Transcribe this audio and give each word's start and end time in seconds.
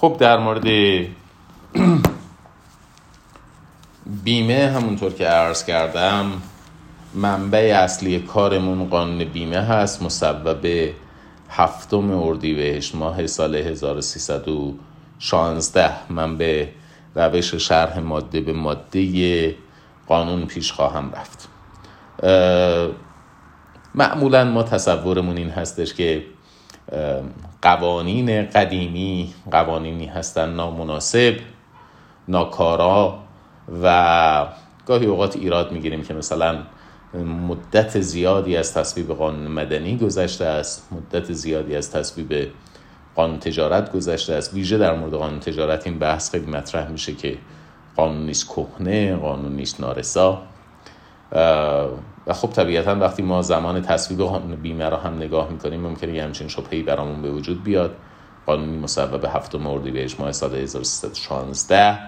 خب 0.00 0.16
در 0.20 0.38
مورد 0.38 0.64
بیمه 4.24 4.72
همونطور 4.76 5.12
که 5.12 5.26
عرض 5.26 5.64
کردم 5.64 6.32
منبع 7.14 7.80
اصلی 7.84 8.18
کارمون 8.18 8.88
قانون 8.88 9.24
بیمه 9.24 9.60
هست 9.60 10.02
مصوب 10.02 10.66
هفتم 11.50 12.10
اردیبهشت 12.10 12.94
ماه 12.94 13.26
سال 13.26 13.56
1316 13.56 16.12
من 16.12 16.36
به 16.36 16.68
روش 17.14 17.54
شرح 17.54 17.98
ماده 17.98 18.40
به 18.40 18.52
ماده 18.52 19.54
قانون 20.06 20.46
پیش 20.46 20.72
خواهم 20.72 21.12
رفت. 21.12 21.48
معمولا 23.94 24.44
ما 24.44 24.62
تصورمون 24.62 25.36
این 25.36 25.50
هستش 25.50 25.94
که 25.94 26.24
قوانین 27.62 28.46
قدیمی 28.46 29.34
قوانینی 29.50 30.06
هستن 30.06 30.54
نامناسب 30.54 31.36
ناکارا 32.28 33.18
و 33.82 34.46
گاهی 34.86 35.06
اوقات 35.06 35.36
ایراد 35.36 35.72
می‌گیریم 35.72 36.02
که 36.02 36.14
مثلا 36.14 36.58
مدت 37.48 38.00
زیادی 38.00 38.56
از 38.56 38.74
تصویب 38.74 39.12
قانون 39.12 39.48
مدنی 39.48 39.96
گذشته 39.96 40.44
است 40.44 40.88
مدت 40.92 41.32
زیادی 41.32 41.76
از 41.76 41.90
تصویب 41.90 42.50
قانون 43.14 43.38
تجارت 43.38 43.92
گذشته 43.92 44.32
است. 44.34 44.54
ویژه 44.54 44.78
در 44.78 44.96
مورد 44.96 45.14
قانون 45.14 45.40
تجارت 45.40 45.86
این 45.86 45.98
بحث 45.98 46.30
خیلی 46.30 46.46
مطرح 46.46 46.88
میشه 46.88 47.14
که 47.14 47.38
قانون 47.96 48.26
نیست 48.26 48.48
کهنه 48.48 49.16
قانون 49.16 49.52
نیست 49.52 49.80
نارسا. 49.80 50.42
و 51.32 52.32
خب 52.32 52.48
طبیعتا 52.48 52.94
وقتی 52.94 53.22
ما 53.22 53.42
زمان 53.42 53.82
تصویب 53.82 54.62
بیمه 54.62 54.88
را 54.88 54.96
هم 54.96 55.16
نگاه 55.16 55.50
می‌کنیم 55.50 55.80
ممکنه 55.80 56.14
یه 56.14 56.24
همچین 56.24 56.48
شبهی 56.48 56.82
برامون 56.82 57.22
به 57.22 57.30
وجود 57.30 57.64
بیاد. 57.64 57.96
قانونی 58.46 58.78
مصوب 58.78 59.24
هفتم 59.24 59.66
اردیبهشت 59.66 60.20
ماه 60.20 60.32
سال 60.32 60.54
1316 60.54 61.98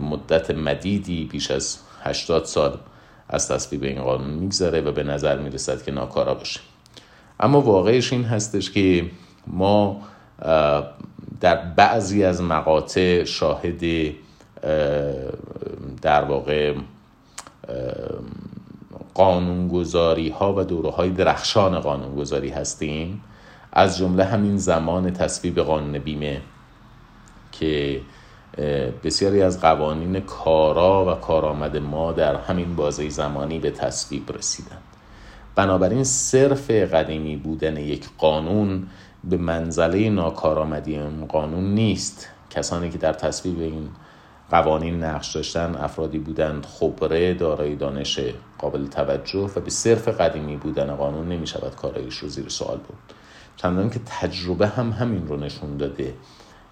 مدت 0.00 0.50
مدیدی 0.50 1.24
بیش 1.24 1.50
از 1.50 1.78
80 2.02 2.44
سال 2.44 2.78
از 3.28 3.48
تصویب 3.48 3.82
این 3.82 4.02
قانون 4.02 4.30
میگذره 4.30 4.80
و 4.80 4.92
به 4.92 5.02
نظر 5.02 5.38
می‌رسد 5.38 5.82
که 5.82 5.92
ناکارا 5.92 6.34
باشه. 6.34 6.60
اما 7.40 7.60
واقعش 7.60 8.12
این 8.12 8.24
هستش 8.24 8.70
که 8.70 9.10
ما 9.46 10.02
در 11.40 11.56
بعضی 11.76 12.24
از 12.24 12.42
مقاطع 12.42 13.24
شاهد 13.24 14.14
در 16.02 16.24
واقع 16.24 16.74
قانونگذاری 19.14 20.28
ها 20.28 20.54
و 20.54 20.64
دوره 20.64 20.90
های 20.90 21.10
درخشان 21.10 21.80
قانونگذاری 21.80 22.48
هستیم. 22.48 23.22
از 23.72 23.98
جمله 23.98 24.24
همین 24.24 24.56
زمان 24.56 25.12
تصویب 25.12 25.60
قانون 25.60 25.98
بیمه 25.98 26.40
که 27.52 28.00
بسیاری 29.04 29.42
از 29.42 29.60
قوانین 29.60 30.20
کارا 30.20 31.12
و 31.12 31.20
کارآمد 31.20 31.76
ما 31.76 32.12
در 32.12 32.36
همین 32.36 32.76
بازه 32.76 33.08
زمانی 33.08 33.58
به 33.58 33.70
تصویب 33.70 34.32
رسیدند. 34.32 34.82
بنابراین 35.54 36.04
صرف 36.04 36.70
قدیمی 36.70 37.36
بودن 37.36 37.76
یک 37.76 38.08
قانون 38.18 38.86
به 39.24 39.36
منزله 39.36 40.10
ناکارآمدی 40.10 40.98
اون 40.98 41.26
قانون 41.26 41.74
نیست. 41.74 42.28
کسانی 42.50 42.90
که 42.90 42.98
در 42.98 43.12
تصویب 43.12 43.60
این 43.60 43.88
قوانین 44.52 45.04
نقش 45.04 45.36
داشتن 45.36 45.74
افرادی 45.74 46.18
بودند 46.18 46.66
خبره 46.66 47.34
دارای 47.34 47.76
دانش 47.76 48.20
قابل 48.58 48.86
توجه 48.86 49.50
و 49.56 49.60
به 49.60 49.70
صرف 49.70 50.08
قدیمی 50.08 50.56
بودن 50.56 50.94
قانون 50.94 51.28
نمی 51.28 51.46
شود 51.46 51.76
کارایش 51.76 52.16
رو 52.16 52.28
زیر 52.28 52.48
سوال 52.48 52.76
بود. 52.76 52.98
چندان 53.56 53.90
که 53.90 54.00
تجربه 54.20 54.66
هم 54.66 54.90
همین 54.90 55.28
رو 55.28 55.36
نشون 55.36 55.76
داده. 55.76 56.14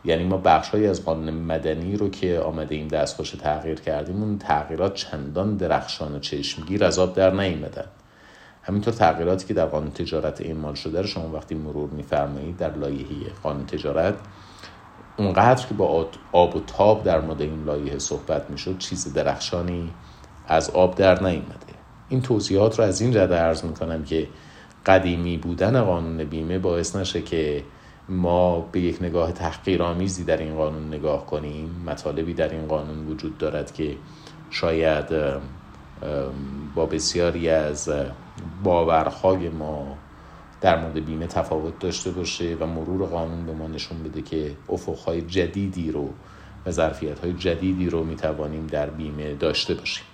یعنی 0.04 0.24
ما 0.24 0.36
بخشهایی 0.36 0.86
از 0.86 1.04
قانون 1.04 1.30
مدنی 1.30 1.96
رو 1.96 2.10
که 2.10 2.38
آمده 2.38 2.74
این 2.74 2.88
دستخوش 2.88 3.30
تغییر 3.30 3.80
کردیم 3.80 4.22
اون 4.22 4.38
تغییرات 4.38 4.94
چندان 4.94 5.56
درخشان 5.56 6.14
و 6.14 6.18
چشمگیر 6.18 6.84
از 6.84 6.98
آب 6.98 7.14
در 7.14 7.30
نیومدن. 7.30 7.86
همینطور 8.62 8.94
تغییراتی 8.94 9.46
که 9.46 9.54
در 9.54 9.66
قانون 9.66 9.90
تجارت 9.90 10.40
اعمال 10.40 10.74
شده 10.74 11.00
رو 11.00 11.06
شما 11.06 11.32
وقتی 11.32 11.54
مرور 11.54 11.90
میفرمایید 11.90 12.56
در 12.56 12.76
لایحه 12.76 13.30
قانون 13.42 13.66
تجارت 13.66 14.14
اونقدر 15.20 15.66
که 15.66 15.74
با 15.74 16.06
آب 16.32 16.56
و 16.56 16.60
تاب 16.60 17.04
در 17.04 17.20
مورد 17.20 17.40
این 17.42 17.64
لایحه 17.64 17.98
صحبت 17.98 18.50
می‌شد 18.50 18.78
چیز 18.78 19.12
درخشانی 19.12 19.90
از 20.48 20.70
آب 20.70 20.94
در 20.94 21.22
نیامده 21.22 21.70
این 22.08 22.22
توضیحات 22.22 22.78
رو 22.78 22.84
از 22.84 23.00
این 23.00 23.12
جده 23.12 23.34
عرض 23.34 23.64
می‌کنم 23.64 24.04
که 24.04 24.28
قدیمی 24.86 25.36
بودن 25.36 25.82
قانون 25.82 26.24
بیمه 26.24 26.58
باعث 26.58 26.96
نشه 26.96 27.22
که 27.22 27.64
ما 28.08 28.60
به 28.60 28.80
یک 28.80 29.02
نگاه 29.02 29.32
تحقیرآمیزی 29.32 30.24
در 30.24 30.36
این 30.36 30.56
قانون 30.56 30.88
نگاه 30.88 31.26
کنیم. 31.26 31.84
مطالبی 31.86 32.34
در 32.34 32.48
این 32.48 32.66
قانون 32.66 33.06
وجود 33.06 33.38
دارد 33.38 33.72
که 33.72 33.96
شاید 34.50 35.06
با 36.74 36.86
بسیاری 36.86 37.48
از 37.48 37.90
باورهای 38.64 39.48
ما 39.48 39.96
در 40.60 40.80
مورد 40.80 41.04
بیمه 41.04 41.26
تفاوت 41.26 41.78
داشته 41.78 42.10
باشه 42.10 42.56
و 42.60 42.66
مرور 42.66 43.06
قانون 43.06 43.46
به 43.46 43.52
ما 43.52 43.66
نشون 43.66 44.02
بده 44.02 44.22
که 44.22 44.56
افقهای 44.68 45.22
جدیدی 45.22 45.92
رو 45.92 46.10
و 46.66 46.70
ظرفیت 46.70 47.26
جدیدی 47.26 47.90
رو 47.90 48.04
می‌توانیم 48.04 48.66
در 48.66 48.90
بیمه 48.90 49.34
داشته 49.34 49.74
باشیم. 49.74 50.04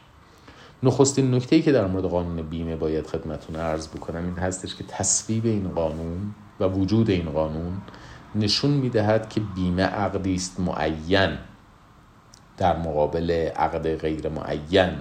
نخستین 0.82 1.34
نکته 1.34 1.56
ای 1.56 1.62
که 1.62 1.72
در 1.72 1.86
مورد 1.86 2.04
قانون 2.04 2.42
بیمه 2.42 2.76
باید 2.76 3.06
خدمتون 3.06 3.56
عرض 3.56 3.88
بکنم 3.88 4.24
این 4.24 4.34
هستش 4.34 4.74
که 4.74 4.84
تصویب 4.84 5.46
این 5.46 5.68
قانون 5.68 6.34
و 6.60 6.64
وجود 6.64 7.10
این 7.10 7.30
قانون 7.30 7.80
نشون 8.34 8.70
می‌دهد 8.70 9.28
که 9.28 9.40
بیمه 9.40 9.82
عقدی 9.82 10.34
است 10.34 10.60
معین 10.60 11.38
در 12.56 12.76
مقابل 12.76 13.30
عقد 13.56 13.96
غیر 13.96 14.28
معین. 14.28 14.92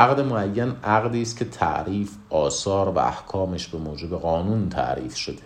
عقد 0.00 0.20
معین 0.20 0.72
عقدی 0.84 1.22
است 1.22 1.36
که 1.36 1.44
تعریف 1.44 2.10
آثار 2.30 2.88
و 2.88 2.98
احکامش 2.98 3.68
به 3.68 3.78
موجب 3.78 4.16
قانون 4.16 4.68
تعریف 4.68 5.16
شده. 5.16 5.42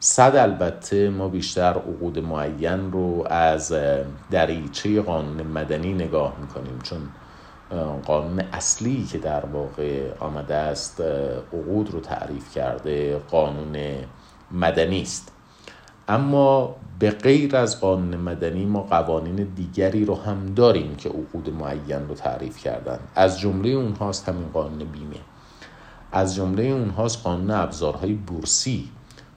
صد 0.00 0.36
البته 0.36 1.10
ما 1.10 1.28
بیشتر 1.28 1.72
عقود 1.72 2.18
معین 2.18 2.92
رو 2.92 3.26
از 3.30 3.74
دریچه 4.30 5.02
قانون 5.02 5.46
مدنی 5.46 5.92
نگاه 5.92 6.32
می‌کنیم 6.40 6.78
چون 6.82 7.00
قانون 8.06 8.40
اصلی 8.52 9.04
که 9.04 9.18
در 9.18 9.46
واقع 9.46 10.12
آمده 10.20 10.54
است 10.54 11.00
عقود 11.52 11.90
رو 11.90 12.00
تعریف 12.00 12.54
کرده 12.54 13.18
قانون 13.18 13.76
مدنی 14.50 15.02
است. 15.02 15.32
اما 16.08 16.76
به 16.98 17.10
غیر 17.10 17.56
از 17.56 17.80
قانون 17.80 18.16
مدنی 18.16 18.64
ما 18.64 18.82
قوانین 18.82 19.36
دیگری 19.36 20.04
رو 20.04 20.14
هم 20.14 20.54
داریم 20.54 20.96
که 20.96 21.08
عقود 21.08 21.50
معین 21.50 22.08
رو 22.08 22.14
تعریف 22.14 22.58
کردن. 22.58 22.98
از 23.14 23.40
جمله 23.40 23.68
اونهاست 23.68 24.28
همین 24.28 24.48
قانون 24.48 24.78
بیمه. 24.78 25.16
از 26.12 26.34
جمله 26.34 26.62
اونهاست 26.62 27.22
قانون 27.24 27.50
ابزارهای 27.50 28.12
بورسی. 28.12 28.88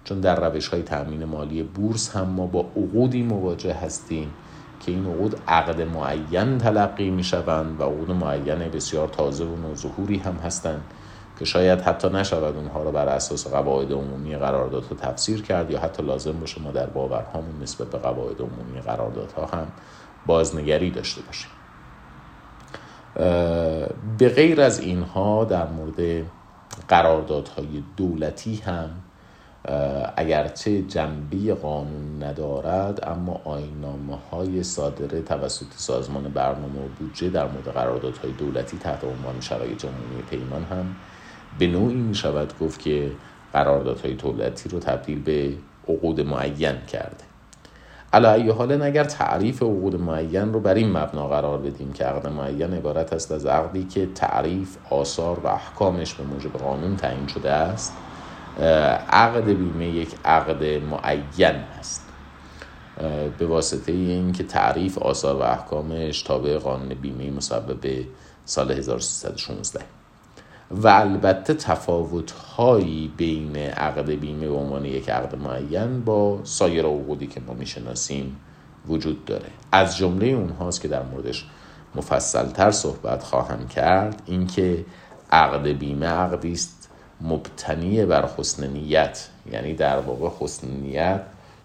چون 0.03 0.19
در 0.19 0.49
روش 0.49 0.67
های 0.67 0.81
تأمین 0.81 1.25
مالی 1.25 1.63
بورس 1.63 2.15
هم 2.15 2.27
ما 2.27 2.47
با 2.47 2.59
عقودی 2.59 3.23
مواجه 3.23 3.73
هستیم 3.73 4.31
که 4.79 4.91
این 4.91 5.05
عقود 5.05 5.35
عقد 5.47 5.81
معین 5.81 6.57
تلقی 6.57 7.09
می 7.09 7.23
شوند 7.23 7.79
و 7.79 7.83
عقود 7.83 8.11
معین 8.11 8.59
بسیار 8.59 9.07
تازه 9.07 9.45
و 9.45 9.55
نوظهوری 9.55 10.17
هم 10.17 10.35
هستند. 10.35 10.81
که 11.41 11.45
شاید 11.45 11.81
حتی 11.81 12.09
نشود 12.09 12.55
اونها 12.55 12.83
رو 12.83 12.91
بر 12.91 13.07
اساس 13.07 13.47
قواعد 13.47 13.91
عمومی 13.91 14.35
قراردادها 14.35 14.95
تفسیر 14.95 15.41
کرد 15.41 15.71
یا 15.71 15.79
حتی 15.79 16.03
لازم 16.03 16.39
باشه 16.39 16.61
ما 16.61 16.71
در 16.71 16.85
باورهامون 16.85 17.61
نسبت 17.61 17.87
به 17.87 17.97
قواعد 17.97 18.39
عمومی 18.39 18.81
قراردادها 18.81 19.45
هم 19.45 19.67
بازنگری 20.25 20.91
داشته 20.91 21.21
باشیم. 21.21 21.49
به 24.17 24.29
غیر 24.29 24.61
از 24.61 24.79
اینها 24.79 25.45
در 25.45 25.67
مورد 25.67 26.25
قراردادهای 26.87 27.83
دولتی 27.97 28.55
هم 28.55 28.89
اگرچه 30.17 30.81
جنبه 30.81 31.53
قانون 31.53 32.23
ندارد 32.23 33.09
اما 33.09 33.41
آینامه 33.45 34.17
های 34.31 34.63
صادره 34.63 35.21
توسط 35.21 35.73
سازمان 35.75 36.23
برنامه 36.23 36.79
و 36.79 36.87
بودجه 36.99 37.29
در 37.29 37.47
مورد 37.47 37.65
قراردادهای 37.65 38.31
دولتی 38.31 38.77
تحت 38.77 39.03
عنوان 39.03 39.41
شرایط 39.41 39.85
عمومی 39.85 40.21
پیمان 40.29 40.63
هم 40.63 40.95
به 41.59 41.67
نوعی 41.67 41.95
می 41.95 42.15
شود 42.15 42.53
گفت 42.59 42.79
که 42.79 43.11
قراردادهای 43.53 44.13
دولتی 44.13 44.69
رو 44.69 44.79
تبدیل 44.79 45.21
به 45.21 45.53
عقود 45.87 46.21
معین 46.21 46.77
کرده. 46.87 47.23
علا 48.13 48.53
حال 48.53 48.81
اگر 48.81 49.03
تعریف 49.03 49.63
عقود 49.63 50.01
معین 50.01 50.53
رو 50.53 50.59
بر 50.59 50.73
این 50.73 50.97
مبنا 50.97 51.27
قرار 51.27 51.57
بدیم 51.57 51.93
که 51.93 52.05
عقد 52.05 52.27
معین 52.27 52.73
عبارت 52.73 53.13
است 53.13 53.31
از 53.31 53.45
عقدی 53.45 53.83
که 53.83 54.05
تعریف 54.15 54.77
آثار 54.89 55.39
و 55.39 55.47
احکامش 55.47 56.13
به 56.13 56.23
موجب 56.23 56.53
قانون 56.53 56.95
تعیین 56.95 57.27
شده 57.27 57.51
است. 57.51 57.93
عقد 59.09 59.45
بیمه 59.45 59.87
یک 59.87 60.15
عقد 60.25 60.63
معین 60.63 61.55
است. 61.79 62.07
به 63.37 63.45
واسطه 63.45 63.91
این 63.91 64.31
که 64.31 64.43
تعریف 64.43 64.97
آثار 64.97 65.35
و 65.35 65.41
احکامش 65.41 66.21
تابع 66.21 66.57
قانون 66.57 66.93
بیمه 66.93 67.31
مصوب 67.31 67.85
سال 68.45 68.71
1316 68.71 69.79
و 70.71 70.87
البته 70.87 71.53
تفاوت 71.53 72.31
هایی 72.31 73.13
بین 73.17 73.57
عقد 73.57 74.09
بیمه 74.11 74.47
به 74.47 74.53
عنوان 74.53 74.85
یک 74.85 75.09
عقد 75.09 75.35
معین 75.35 76.01
با 76.01 76.39
سایر 76.43 76.85
عقودی 76.85 77.27
که 77.27 77.41
ما 77.47 77.53
می‌شناسیم 77.53 78.37
وجود 78.87 79.25
داره. 79.25 79.49
از 79.71 79.97
جمله 79.97 80.27
اونهاست 80.27 80.81
که 80.81 80.87
در 80.87 81.03
موردش 81.03 81.45
مفصلتر 81.95 82.71
صحبت 82.71 83.23
خواهم 83.23 83.67
کرد 83.67 84.21
اینکه 84.25 84.85
عقد 85.31 85.67
بیمه 85.67 86.05
عقدی 86.05 86.51
است 86.51 86.89
مبتنی 87.21 88.05
بر 88.05 88.29
حسن 88.37 88.67
نیت. 88.67 89.27
یعنی 89.51 89.73
در 89.73 89.99
واقع 89.99 90.29
حسن 90.39 90.67
نیت 90.67 91.21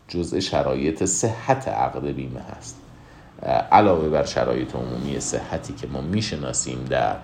جزء 0.08 0.40
شرایط 0.40 1.04
صحت 1.04 1.68
عقد 1.68 2.06
بیمه 2.06 2.40
هست. 2.40 2.76
علاوه 3.72 4.08
بر 4.08 4.24
شرایط 4.24 4.74
عمومی 4.74 5.20
صحتی 5.20 5.72
که 5.72 5.86
ما 5.86 6.00
می‌شناسیم 6.00 6.84
در 6.90 7.16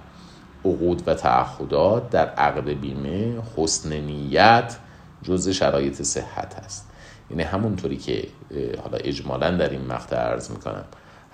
عقود 0.65 1.03
و 1.09 1.15
تعهدات 1.15 2.11
در 2.11 2.27
عقد 2.29 2.69
بیمه 2.69 3.43
حسن 3.57 3.93
نیت 3.93 4.77
جزء 5.23 5.53
شرایط 5.53 6.03
صحت 6.03 6.55
هست 6.65 6.91
یعنی 7.31 7.43
همونطوری 7.43 7.97
که 7.97 8.29
حالا 8.83 8.99
اجمالا 8.99 9.51
در 9.51 9.69
این 9.71 9.87
مقطع 9.87 10.17
عرض 10.17 10.51
می‌کنم 10.51 10.85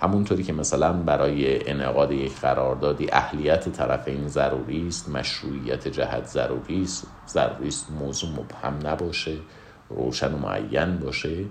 همونطوری 0.01 0.43
که 0.43 0.53
مثلا 0.53 0.93
برای 0.93 1.69
انعقاد 1.69 2.11
یک 2.11 2.39
قراردادی 2.39 3.07
اهلیت 3.11 3.69
طرفین 3.69 4.27
ضروری 4.27 4.87
است 4.87 5.09
مشروعیت 5.09 5.87
جهت 5.87 6.25
ضروری 6.25 6.81
است 6.83 7.07
ضروری 7.27 7.67
است 7.67 7.91
موضوع 7.99 8.29
مبهم 8.29 8.87
نباشه 8.87 9.35
روشن 9.89 10.33
و 10.33 10.37
معین 10.37 10.97
باشه 10.97 11.45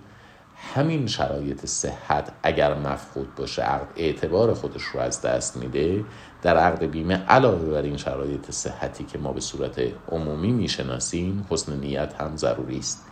همین 0.58 1.06
شرایط 1.06 1.66
صحت 1.66 2.32
اگر 2.42 2.74
مفقود 2.74 3.34
باشه 3.34 3.62
عقد 3.62 3.88
اعتبار 3.96 4.54
خودش 4.54 4.82
رو 4.82 5.00
از 5.00 5.22
دست 5.22 5.56
میده 5.56 6.04
در 6.42 6.56
عقد 6.56 6.84
بیمه 6.84 7.14
علاوه 7.14 7.70
بر 7.70 7.82
این 7.82 7.96
شرایط 7.96 8.50
صحتی 8.50 9.04
که 9.04 9.18
ما 9.18 9.32
به 9.32 9.40
صورت 9.40 9.80
عمومی 10.08 10.52
می‌شناسیم 10.52 11.46
حسن 11.50 11.80
نیت 11.80 12.14
هم 12.20 12.36
ضروری 12.36 12.78
است. 12.78 13.06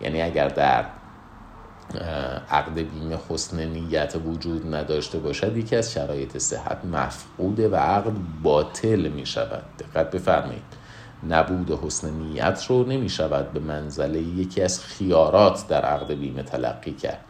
یعنی 0.00 0.22
اگر 0.22 0.48
در 0.48 0.84
عقد 2.50 2.74
بیمه 2.74 3.18
حسن 3.28 3.66
نیت 3.68 4.14
وجود 4.26 4.74
نداشته 4.74 5.18
باشد 5.18 5.56
یکی 5.56 5.76
از 5.76 5.92
شرایط 5.92 6.38
صحت 6.38 6.84
مفقوده 6.84 7.68
و 7.68 7.76
عقد 7.76 8.12
باطل 8.42 9.08
می 9.08 9.26
شود 9.26 9.64
دقت 9.78 10.10
بفرمایید. 10.10 10.81
نبود 11.28 11.70
حسن 11.70 12.10
نیت 12.10 12.66
رو 12.68 12.84
نمی 12.84 13.08
شود 13.08 13.52
به 13.52 13.60
منزله 13.60 14.22
یکی 14.22 14.62
از 14.62 14.80
خیارات 14.80 15.68
در 15.68 15.84
عقد 15.84 16.12
بیمه 16.12 16.42
تلقی 16.42 16.92
کرد. 16.92 17.24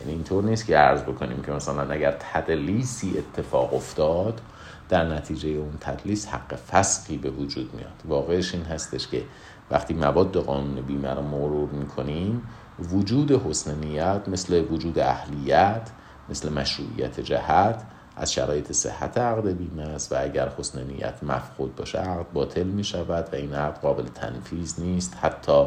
یعنی 0.00 0.12
اینطور 0.12 0.44
نیست 0.44 0.66
که 0.66 0.76
عرض 0.76 1.02
بکنیم 1.02 1.42
که 1.42 1.52
مثلا 1.52 1.90
اگر 1.90 2.16
تدلیسی 2.32 3.14
اتفاق 3.18 3.74
افتاد 3.74 4.40
در 4.88 5.04
نتیجه 5.04 5.48
اون 5.48 5.74
تدلیس 5.80 6.28
حق 6.28 6.54
فسقی 6.54 7.16
به 7.16 7.30
وجود 7.30 7.74
میاد. 7.74 8.02
واقعش 8.04 8.54
این 8.54 8.64
هستش 8.64 9.08
که 9.08 9.22
وقتی 9.70 9.94
مواد 9.94 10.36
قانون 10.36 10.80
بیمه 10.80 11.14
رو 11.14 11.22
مرور 11.22 11.68
می‌کنیم 11.70 12.42
وجود 12.92 13.32
حسن 13.32 13.78
نیت 13.78 14.28
مثل 14.28 14.64
وجود 14.70 14.98
اهلیت 14.98 15.90
مثل 16.28 16.52
مشروعیت 16.52 17.20
جهت 17.20 17.82
از 18.16 18.32
شرایط 18.32 18.72
صحت 18.72 19.18
عقد 19.18 19.48
بیمه 19.48 19.82
است 19.82 20.12
و 20.12 20.16
اگر 20.18 20.48
حسن 20.58 20.82
نیت 20.86 21.22
مفقود 21.22 21.76
باشه 21.76 21.98
عقد 21.98 22.32
باطل 22.32 22.62
می 22.62 22.84
شود 22.84 23.28
و 23.32 23.36
این 23.36 23.54
عقد 23.54 23.80
قابل 23.80 24.04
تنفیذ 24.14 24.80
نیست. 24.80 25.16
حتی 25.20 25.66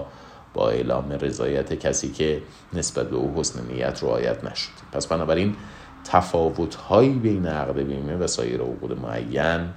با 0.53 0.69
اعلام 0.69 1.11
رضایت 1.11 1.73
کسی 1.73 2.11
که 2.11 2.41
نسبت 2.73 3.09
به 3.09 3.15
او 3.15 3.33
حسن 3.35 3.65
نیت 3.65 4.03
رعایت 4.03 4.43
نشد. 4.43 4.71
پس 4.91 5.07
بنابراین 5.07 5.55
تفاوت 6.03 6.75
هایی 6.75 7.13
بین 7.13 7.47
عقد 7.47 7.79
بیمه 7.79 8.15
و 8.15 8.27
سایر 8.27 8.61
عقود 8.61 8.99
معین 8.99 9.69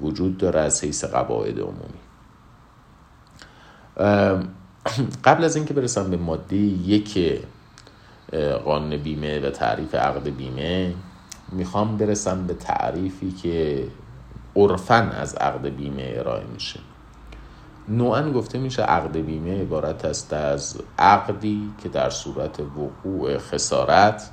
وجود 0.00 0.38
داره 0.38 0.60
از 0.60 0.84
حیث 0.84 1.04
قواعد 1.04 1.58
عمومی. 1.60 2.04
قبل 5.24 5.44
از 5.44 5.56
اینکه 5.56 5.74
برسم 5.74 6.10
به 6.10 6.16
ماده 6.16 6.56
یک 6.56 7.40
قانون 8.64 8.96
بیمه 8.96 9.40
و 9.40 9.50
تعریف 9.50 9.94
عقد 9.94 10.28
بیمه 10.28 10.94
می‌خوام 11.52 11.96
برسم 11.96 12.46
به 12.46 12.54
تعریفی 12.54 13.32
که 13.32 13.86
عرفن 14.56 15.08
از 15.08 15.34
عقد 15.34 15.66
بیمه 15.66 16.12
ارائه 16.16 16.44
میشه. 16.54 16.80
نوعا 17.88 18.30
گفته 18.30 18.58
میشه 18.58 18.82
عقد 18.82 19.16
بیمه 19.16 19.60
عبارت 19.60 20.04
است 20.04 20.32
از 20.32 20.78
عقدی 20.98 21.70
که 21.82 21.88
در 21.88 22.10
صورت 22.10 22.60
وقوع 22.60 23.38
خسارت 23.38 24.30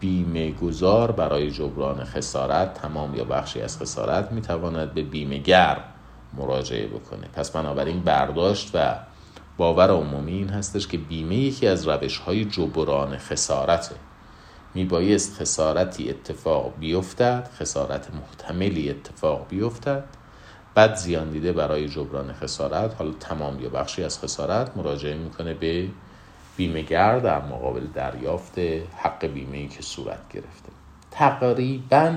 بیمه 0.00 0.50
گذار 0.50 1.10
برای 1.10 1.50
جبران 1.50 2.04
خسارت 2.04 2.74
تمام 2.74 3.14
یا 3.14 3.24
بخشی 3.24 3.60
از 3.60 3.78
خسارت 3.78 4.32
می‌تواند 4.32 4.94
به 4.94 5.02
بیمه 5.02 5.38
گر 5.38 5.78
مراجعه 6.36 6.86
بکنه. 6.86 7.26
پس 7.32 7.50
بنابراین 7.50 8.00
برداشت 8.00 8.70
و 8.74 8.94
باور 9.56 9.90
عمومی 9.90 10.32
این 10.32 10.48
هستش 10.48 10.86
که 10.86 10.98
بیمه 10.98 11.36
یکی 11.36 11.66
از 11.66 11.88
روش 11.88 12.18
های 12.18 12.44
جبران 12.44 13.16
خسارته. 13.18 13.94
میبایست 14.74 15.40
خسارتی 15.40 16.10
اتفاق 16.10 16.72
بیفتد 16.80 17.50
خسارت 17.58 18.14
محتملی 18.14 18.90
اتفاق 18.90 19.46
بیفتد. 19.48 20.04
بعد 20.74 20.94
زیان 20.94 21.30
دیده 21.30 21.52
برای 21.52 21.88
جبران 21.88 22.32
خسارت 22.32 22.94
حالا 22.98 23.12
تمام 23.20 23.60
یا 23.60 23.68
بخشی 23.68 24.04
از 24.04 24.18
خسارت 24.18 24.76
مراجعه 24.76 25.14
می‌کنه 25.14 25.54
به 25.54 25.88
بیمهگر 26.56 27.18
در 27.18 27.42
مقابل 27.42 27.86
دریافت 27.94 28.58
حق 28.96 29.26
بیمه 29.26 29.68
که 29.68 29.82
صورت 29.82 30.28
گرفته. 30.32 30.68
تقریبا 31.10 32.14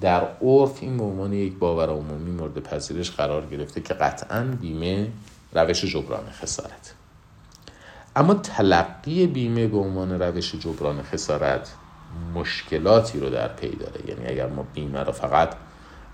در 0.00 0.20
عرف 0.42 0.78
این 0.80 0.96
به 0.96 1.04
عنوان 1.04 1.32
یک 1.32 1.58
باور 1.58 1.88
عمومی 1.88 2.30
مورد 2.30 2.58
پذیرش 2.58 3.10
قرار 3.10 3.46
گرفته 3.46 3.80
که 3.80 3.94
قطعا 3.94 4.44
بیمه 4.60 5.10
روش 5.52 5.84
جبران 5.84 6.30
خسارت. 6.30 6.94
اما 8.16 8.34
تلقی 8.34 9.26
بیمه 9.26 9.66
به 9.66 9.76
عنوان 9.76 10.22
روش 10.22 10.54
جبران 10.54 11.02
خسارت 11.02 11.74
مشکلاتی 12.34 13.20
رو 13.20 13.30
در 13.30 13.48
پی 13.48 13.76
داره. 13.76 14.08
یعنی 14.08 14.26
اگر 14.26 14.46
ما 14.46 14.66
بیمه 14.74 15.00
رو 15.00 15.12
فقط 15.12 15.54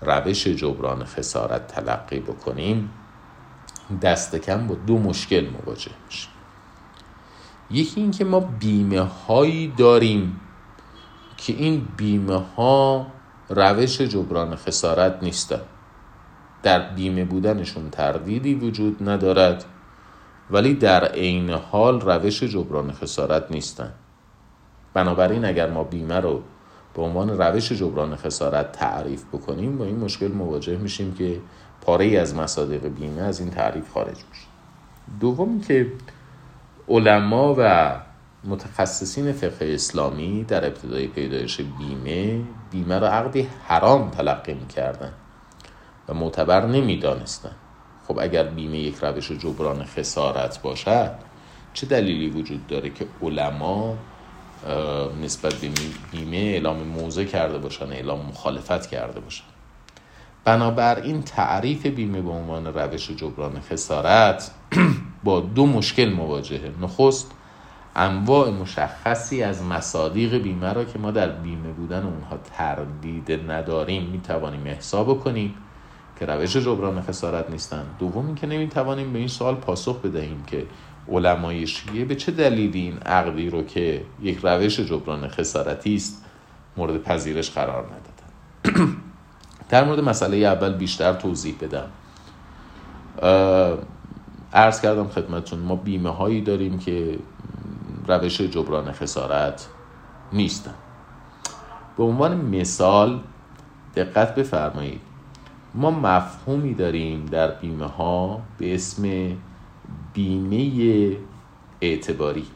روش 0.01 0.47
جبران 0.47 1.05
خسارت 1.05 1.67
تلقی 1.67 2.19
بکنیم 2.19 2.89
دست 4.01 4.35
کم 4.35 4.67
با 4.67 4.75
دو 4.75 4.97
مشکل 4.97 5.49
مواجه 5.49 5.91
میشیم 6.05 6.31
یکی 7.71 8.01
اینکه 8.01 8.25
ما 8.25 8.39
بیمه 8.39 9.01
هایی 9.01 9.73
داریم 9.77 10.39
که 11.37 11.53
این 11.53 11.87
بیمه 11.97 12.41
ها 12.55 13.07
روش 13.49 14.01
جبران 14.01 14.55
خسارت 14.55 15.23
نیستن. 15.23 15.61
در 16.63 16.79
بیمه 16.93 17.25
بودنشون 17.25 17.89
تردیدی 17.89 18.55
وجود 18.55 19.09
ندارد. 19.09 19.65
ولی 20.51 20.73
در 20.73 21.05
عین 21.05 21.49
حال 21.49 22.01
روش 22.01 22.43
جبران 22.43 22.91
خسارت 22.91 23.51
نیستن. 23.51 23.91
بنابراین 24.93 25.45
اگر 25.45 25.69
ما 25.69 25.83
بیمه 25.83 26.19
رو 26.19 26.41
به 26.93 27.01
عنوان 27.01 27.37
روش 27.37 27.71
جبران 27.71 28.15
خسارت 28.15 28.71
تعریف 28.71 29.23
بکنیم 29.33 29.77
با 29.77 29.85
این 29.85 29.99
مشکل 29.99 30.27
مواجه 30.27 30.77
میشیم 30.77 31.13
که 31.13 31.39
پاره 31.81 32.05
ای 32.05 32.17
از 32.17 32.35
مصادیق 32.35 32.87
بیمه 32.87 33.21
از 33.21 33.39
این 33.39 33.49
تعریف 33.49 33.91
خارج 33.93 34.17
میشه. 34.29 34.47
دومی 35.19 35.61
که 35.61 35.91
علما 36.89 37.55
و 37.57 37.95
متخصصین 38.43 39.31
فقه 39.31 39.65
اسلامی 39.73 40.43
در 40.43 40.65
ابتدای 40.65 41.07
پیدایش 41.07 41.61
بیمه 41.61 42.41
بیمه 42.71 42.99
را 42.99 43.09
عقدی 43.09 43.47
حرام 43.67 44.09
تلقی 44.09 44.53
می‌کردن 44.53 45.13
و 46.09 46.13
معتبر 46.13 46.65
نمی‌دانستن. 46.65 47.55
خب 48.11 48.19
اگر 48.19 48.43
بیمه 48.43 48.77
یک 48.77 48.95
روش 49.01 49.31
جبران 49.31 49.83
خسارت 49.83 50.61
باشد 50.61 51.11
چه 51.73 51.87
دلیلی 51.87 52.29
وجود 52.29 52.67
داره 52.67 52.89
که 52.89 53.05
علما 53.21 53.97
نسبت 55.23 55.53
به 55.53 55.69
بیمه 56.11 56.37
اعلام 56.37 56.83
موضع 56.83 57.23
کرده 57.23 57.57
باشن 57.57 57.91
اعلام 57.91 58.25
مخالفت 58.25 58.87
کرده 58.87 59.19
باشن؟ 59.19 59.43
بنابراین 60.43 61.21
تعریف 61.21 61.85
بیمه 61.85 62.21
به 62.21 62.29
عنوان 62.29 62.67
روش 62.67 63.11
جبران 63.11 63.59
خسارت 63.59 64.51
با 65.23 65.39
دو 65.39 65.65
مشکل 65.65 66.09
مواجهه. 66.09 66.71
نخست 66.81 67.31
انواع 67.95 68.49
مشخصی 68.49 69.43
از 69.43 69.63
مصادیق 69.63 70.37
بیمه 70.37 70.73
را 70.73 70.85
که 70.85 70.99
ما 70.99 71.11
در 71.11 71.29
بیمه 71.29 71.71
بودن 71.71 72.03
اونها 72.03 72.37
تردید 72.57 73.51
نداریم 73.51 74.03
می‌توانیم 74.03 74.67
احساب 74.67 75.19
کنیم 75.19 75.55
که 76.21 76.27
روش 76.27 76.57
جبران 76.57 77.01
خسارت 77.01 77.49
نیستن. 77.49 77.85
دوم 77.99 78.25
اینکه 78.25 78.47
نمی‌توانیم 78.47 79.13
به 79.13 79.19
این 79.19 79.27
سوال 79.27 79.55
پاسخ 79.55 80.01
بدهیم 80.01 80.43
که 80.47 80.65
علمای 81.11 81.67
شیعه 81.67 82.05
به 82.05 82.15
چه 82.15 82.31
دلیلی 82.31 82.79
این 82.79 82.97
عقدی 82.97 83.49
رو 83.49 83.63
که 83.63 84.05
یک 84.21 84.39
روش 84.43 84.79
جبران 84.79 85.27
خسارتی 85.27 85.95
است 85.95 86.25
مورد 86.77 87.03
پذیرش 87.03 87.51
قرار 87.51 87.85
ندادن. 87.85 88.97
در 89.69 89.83
مورد 89.83 89.99
مسئله 89.99 90.37
اول 90.37 90.73
بیشتر 90.73 91.13
توضیح 91.13 91.55
بدم. 91.61 91.89
عرض 94.53 94.81
کردم 94.81 95.07
خدمتون 95.07 95.59
ما 95.59 95.75
بیمه 95.75 96.09
هایی 96.09 96.41
داریم 96.41 96.79
که 96.79 97.19
روش 98.07 98.41
جبران 98.41 98.91
خسارت 98.91 99.67
نیستن. 100.33 100.75
به 101.97 102.03
عنوان 102.03 102.37
مثال 102.37 103.19
دقت 103.95 104.35
بفرمایید. 104.35 105.10
ما 105.75 105.91
مفهومی 105.91 106.73
داریم 106.73 107.25
در 107.25 107.51
بیمه 107.51 107.85
ها 107.85 108.41
به 108.57 108.75
اسم 108.75 109.31
بیمه 110.13 111.17
اعتباری. 111.81 112.47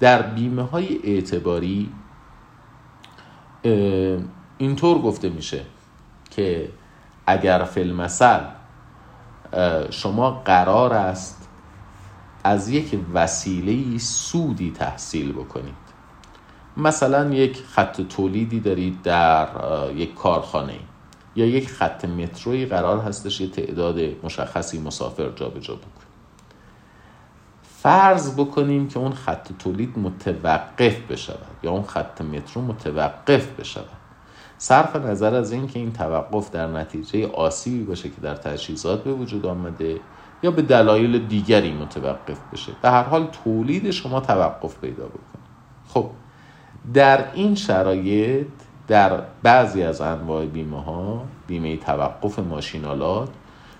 در 0.00 0.22
بیمه 0.22 0.62
های 0.62 0.98
اعتباری 1.04 1.92
اینطور 4.58 4.98
گفته 4.98 5.28
میشه 5.28 5.64
که 6.30 6.68
اگر 7.26 7.64
فیلمسل 7.64 8.40
شما 9.90 10.30
قرار 10.30 10.92
است 10.92 11.48
از 12.44 12.68
یک 12.68 12.98
وسیله 13.14 13.98
سودی 13.98 14.70
تحصیل 14.70 15.32
بکنید. 15.32 15.87
مثلا 16.78 17.34
یک 17.34 17.62
خط 17.64 18.00
تولیدی 18.00 18.60
دارید 18.60 19.02
در 19.02 19.48
یک 19.94 20.14
کارخانه 20.14 20.74
یا 21.36 21.46
یک 21.46 21.68
خط 21.68 22.04
متروی 22.04 22.66
قرار 22.66 22.98
هستش 22.98 23.40
یه 23.40 23.48
تعداد 23.50 24.00
مشخصی 24.22 24.80
مسافر 24.80 25.28
جابجا 25.28 25.74
بکنید 25.74 26.08
فرض 27.82 28.34
بکنیم 28.34 28.88
که 28.88 28.98
اون 28.98 29.12
خط 29.12 29.48
تولید 29.58 29.98
متوقف 29.98 31.00
بشود 31.10 31.56
یا 31.62 31.70
اون 31.70 31.82
خط 31.82 32.20
مترو 32.20 32.62
متوقف 32.62 33.60
بشود. 33.60 33.88
صرف 34.58 34.96
نظر 34.96 35.34
از 35.34 35.52
اینکه 35.52 35.78
این 35.78 35.92
توقف 35.92 36.50
در 36.50 36.66
نتیجه 36.66 37.26
آسیبی 37.26 37.84
باشه 37.84 38.08
که 38.08 38.20
در 38.22 38.34
تجهیزات 38.34 39.04
به 39.04 39.12
وجود 39.12 39.46
آمده 39.46 40.00
یا 40.42 40.50
به 40.50 40.62
دلایل 40.62 41.26
دیگری 41.26 41.72
متوقف 41.72 42.38
بشه. 42.52 42.72
به 42.82 42.90
هر 42.90 43.02
حال 43.02 43.26
تولید 43.44 43.90
شما 43.90 44.20
توقف 44.20 44.80
پیدا 44.80 45.06
بکنه. 45.06 45.42
خب 45.88 46.10
در 46.94 47.24
این 47.34 47.54
شرایط 47.54 48.46
در 48.88 49.22
بعضی 49.42 49.82
از 49.82 50.00
انواع 50.00 50.46
بیمه 50.46 50.82
ها 50.82 51.24
بیمه 51.46 51.76
توقف 51.76 52.38
ماشینالات 52.38 53.28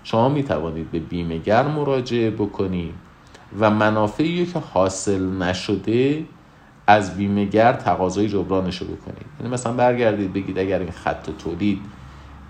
شما 0.03 0.29
می 0.29 0.43
توانید 0.43 0.91
به 0.91 0.99
بیمهگر 0.99 1.67
مراجعه 1.67 2.31
بکنید 2.31 2.93
و 3.59 3.69
منافعی 3.69 4.45
که 4.45 4.59
حاصل 4.59 5.29
نشده 5.29 6.25
از 6.87 7.17
بیمهگر 7.17 7.73
تقاضای 7.73 8.27
جبرانش 8.27 8.83
بکنید. 8.83 9.25
یعنی 9.39 9.53
مثلا 9.53 9.73
برگردید 9.73 10.33
بگید 10.33 10.59
اگر 10.59 10.79
این 10.79 10.91
خط 10.91 11.29
تولید 11.43 11.79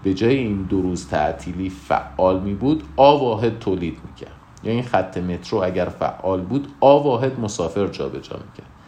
به 0.03 0.13
جای 0.13 0.35
این 0.35 0.61
دو 0.61 0.81
روز 0.81 1.07
تعطیلی 1.07 1.69
فعال 1.69 2.39
می 2.39 2.53
بود 2.53 2.83
آ 2.95 3.17
واحد 3.17 3.59
تولید 3.59 3.97
می‌کرد. 4.07 4.35
یا 4.63 4.71
این 4.71 4.83
خط 4.83 5.17
مترو 5.17 5.63
اگر 5.63 5.85
فعال 5.85 6.41
بود 6.41 6.67
آ 6.79 6.99
واحد 6.99 7.39
مسافر 7.39 7.87
جابجا 7.87 8.35
می‌کرد. 8.35 8.78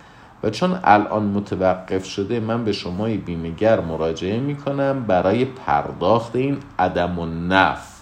و 0.43 0.49
چون 0.49 0.79
الان 0.83 1.23
متوقف 1.23 2.05
شده 2.05 2.39
من 2.39 2.63
به 2.65 2.71
شما 2.71 3.05
بیمهگر 3.05 3.79
مراجعه 3.79 4.39
می‌کنم 4.39 5.03
برای 5.03 5.45
پرداخت 5.45 6.35
این 6.35 6.57
عدم 6.79 7.19
و 7.19 7.25
نف 7.25 8.01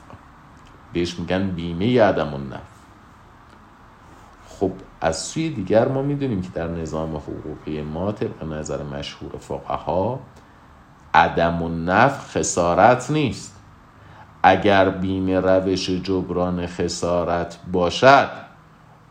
بهش 0.93 1.19
میگن 1.19 1.47
بیمه 1.47 2.01
عدم 2.01 2.33
و 2.33 2.37
نف 2.37 2.61
خب 4.47 4.71
از 5.01 5.17
سوی 5.17 5.49
دیگر 5.49 5.87
ما 5.87 6.01
می‌دونیم 6.01 6.41
که 6.41 6.49
در 6.53 6.67
نظام 6.67 7.15
حقوقی 7.15 7.81
ما 7.81 8.11
طبق 8.11 8.43
نظر 8.43 8.83
مشهور 8.83 9.31
فقها 9.39 10.19
عدم 11.13 11.61
و 11.61 11.69
نف 11.69 12.37
خسارت 12.37 13.11
نیست. 13.11 13.55
اگر 14.43 14.89
بیمه 14.89 15.39
روش 15.39 15.89
جبران 15.89 16.67
خسارت 16.67 17.57
باشد 17.71 18.48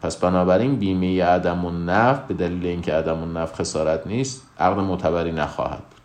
پس 0.03 0.17
بنابراین 0.17 0.77
بیمه 0.77 1.25
عدم 1.25 1.65
و 1.65 1.71
نف 1.71 2.21
به 2.29 2.35
دلیل 2.35 2.67
اینکه 2.67 2.93
عدم 2.93 3.23
و 3.23 3.27
نف 3.27 3.61
خسارت 3.61 4.07
نیست 4.07 4.43
عقد 4.59 4.79
معتبری 4.79 5.33
نخواهد 5.33 5.79
بود. 5.79 5.99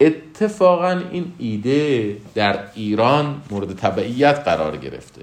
اتفاقا 0.00 1.00
این 1.10 1.32
ایده 1.38 2.16
در 2.34 2.58
ایران 2.74 3.42
مورد 3.50 3.76
تبعیت 3.76 4.38
قرار 4.38 4.76
گرفته. 4.76 5.22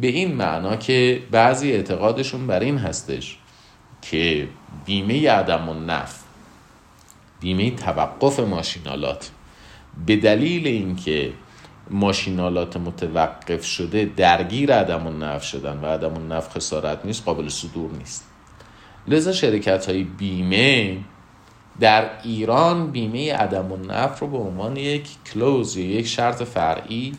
به 0.00 0.06
این 0.06 0.34
معنا 0.34 0.76
که 0.76 1.22
بعضی 1.30 1.72
اعتقادشون 1.72 2.46
بر 2.46 2.60
این 2.60 2.78
هستش 2.78 3.38
که 4.02 4.48
بیمه 4.84 5.30
عدم 5.30 5.68
و 5.68 5.74
نف 5.74 6.22
بیمه 7.40 7.70
توقف 7.70 8.40
ماشینالات 8.40 9.30
به 10.06 10.16
دلیل 10.16 10.66
اینکه 10.66 11.32
ماشینالات 11.90 12.76
متوقف 12.76 13.64
شده 13.64 14.10
درگیر 14.16 14.74
عدم 14.74 15.24
نف 15.24 15.44
شدن 15.44 15.78
و 15.78 15.86
عدم 15.86 16.32
نف 16.32 16.56
خسارت 16.56 17.04
نیست 17.04 17.24
قابل 17.24 17.48
صدور 17.48 17.90
نیست. 17.98 18.26
لذا 19.08 19.32
شرکت 19.32 19.88
های 19.88 20.04
بیمه 20.04 20.98
در 21.80 22.10
ایران 22.22 22.90
بیمه 22.90 23.34
عدم 23.34 23.90
نف 23.90 24.18
رو 24.20 24.26
به 24.26 24.36
عنوان 24.36 24.76
یک 24.76 25.08
کلوز 25.32 25.76
یا 25.76 25.86
یک 25.86 26.06
شرط 26.06 26.42
فرعی 26.42 27.12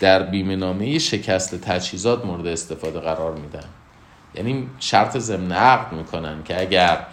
در 0.00 0.22
بیمه 0.22 0.56
نامه 0.56 0.98
شکست 0.98 1.54
تجهیزات 1.54 2.24
مورد 2.24 2.46
استفاده 2.46 3.00
قرار 3.00 3.34
میدن. 3.34 3.64
یعنی 4.34 4.68
شرط 4.78 5.18
ضمن 5.18 5.52
عقد 5.52 5.92
می‌کنن 5.92 6.42
که 6.42 6.60
اگر 6.60 7.06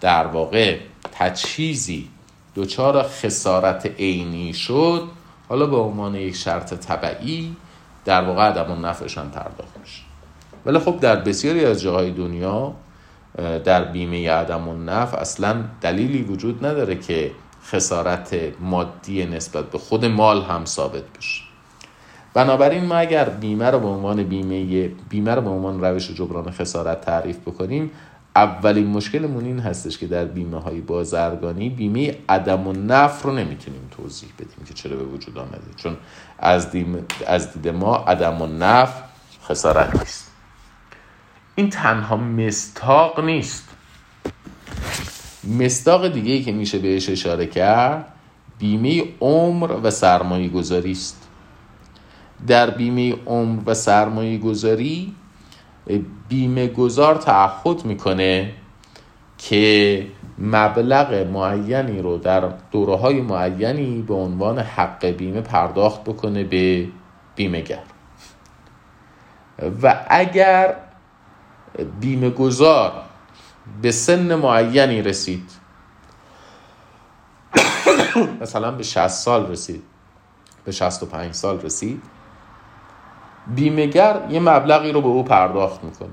در 0.00 0.26
واقع 0.26 0.78
تجهیزی 1.12 2.08
دچار 2.56 3.02
خسارت 3.02 3.86
عینی 3.86 4.54
شد 4.54 5.08
حالا 5.50 5.66
به 5.66 5.76
عنوان 5.76 6.14
یک 6.14 6.36
شرط 6.36 6.74
طبعی 6.74 7.56
در 8.04 8.22
واقع 8.22 8.42
عدم 8.42 8.70
و 8.72 8.76
نفعشان 8.76 9.30
پرداخت 9.30 9.78
میشه. 9.80 10.02
ولی 10.66 10.78
خب 10.78 11.00
در 11.00 11.16
بسیاری 11.16 11.64
از 11.64 11.80
جاهای 11.80 12.10
دنیا 12.10 12.74
در 13.64 13.84
بیمه 13.84 14.30
عدم 14.30 14.90
نفع 14.90 15.16
اصلا 15.16 15.64
دلیلی 15.80 16.22
وجود 16.22 16.66
نداره 16.66 16.96
که 16.96 17.30
خسارت 17.64 18.36
مادی 18.60 19.26
نسبت 19.26 19.64
به 19.64 19.78
خود 19.78 20.04
مال 20.04 20.42
هم 20.42 20.64
ثابت 20.64 21.02
بشه. 21.18 21.42
بنابراین 22.34 22.84
ما 22.84 22.94
اگر 22.94 23.28
بیمه 23.28 23.70
رو 23.70 23.78
به 23.78 23.86
عنوان 23.86 24.22
بیمه 24.22 24.88
بیمه 25.08 25.34
رو 25.34 25.42
به 25.42 25.50
عنوان 25.50 25.84
روش 25.84 26.10
جبران 26.10 26.50
خسارت 26.50 27.00
تعریف 27.00 27.38
بکنیم 27.38 27.90
اولین 28.36 28.86
مشکلمون 28.86 29.44
این 29.44 29.58
هستش 29.58 29.98
که 29.98 30.06
در 30.06 30.24
بیمه 30.24 30.60
های 30.60 30.80
بازرگانی 30.80 31.70
بیمه 31.70 32.18
عدم 32.28 32.66
و 32.66 32.72
نف 32.72 33.22
رو 33.22 33.32
نمی‌تونیم 33.32 33.88
توضیح 33.90 34.28
بدیم 34.38 34.64
که 34.66 34.74
چرا 34.74 34.96
به 34.96 35.04
وجود 35.04 35.38
آمده. 35.38 35.60
چون 35.76 35.96
از, 36.38 36.70
دیم 36.70 37.06
از 37.26 37.52
دید 37.52 37.68
ما 37.68 37.96
عدم 37.96 38.42
و 38.42 38.46
نف 38.46 39.02
خسارت 39.48 40.00
نیست. 40.00 40.30
این 41.54 41.70
تنها 41.70 42.16
مستاق 42.16 43.20
نیست. 43.20 43.68
مستاق 45.58 46.08
دیگه 46.08 46.32
ای 46.32 46.42
که 46.42 46.52
میشه 46.52 46.78
بهش 46.78 47.08
اشاره 47.08 47.46
کرد 47.46 48.12
بیمه 48.58 49.04
عمر 49.20 49.72
و 49.82 49.90
سرمایه 49.90 50.48
گذاری 50.48 50.92
است 50.92 51.28
در 52.46 52.70
بیمه 52.70 53.14
عمر 53.26 53.62
و 53.66 53.74
سرمایه 53.74 54.38
گذاری 54.38 55.14
بیمه 56.28 56.66
گذار 56.66 57.14
تعهد 57.14 57.84
می‌کنه 57.84 58.52
که 59.38 60.06
مبلغ 60.38 61.14
معینی 61.14 62.02
رو 62.02 62.18
در 62.18 62.52
دوره 62.70 62.96
های 62.96 63.20
معینی 63.20 64.02
به 64.02 64.14
عنوان 64.14 64.58
حق 64.58 65.06
بیمه 65.06 65.40
پرداخت 65.40 66.04
بکنه 66.04 66.44
به 66.44 66.88
بیمهگر. 67.36 67.82
و 69.82 70.04
اگر 70.08 70.76
بیمه 72.00 72.30
گذار 72.30 72.92
به 73.82 73.90
سن 73.90 74.34
معینی 74.34 75.02
رسید 75.02 75.50
مثلا 78.42 78.70
به 78.70 78.82
60 78.82 79.08
سال 79.08 79.46
رسید 79.46 79.82
به 80.64 80.72
65 80.72 81.34
سال 81.34 81.60
رسید 81.60 82.02
بیمهگر 83.46 84.26
یه 84.30 84.40
مبلغی 84.40 84.92
رو 84.92 85.00
به 85.00 85.08
او 85.08 85.22
پرداخت 85.22 85.84
می‌کنه. 85.84 86.08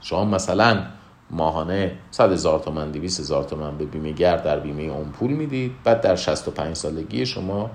شما 0.00 0.24
مثلا 0.24 0.82
ماهانه 1.30 1.98
100 2.10 2.32
هزار 2.32 2.58
تومن 2.58 2.90
200 2.90 3.20
هزار 3.20 3.44
تومن 3.44 3.78
به 3.78 3.84
بیمهگر 3.84 4.36
در 4.36 4.60
بیمه 4.60 4.82
اون 4.82 5.08
پول 5.08 5.30
می‌دید. 5.30 5.72
بعد 5.84 6.00
در 6.00 6.16
65 6.16 6.76
سالگی 6.76 7.26
شما 7.26 7.70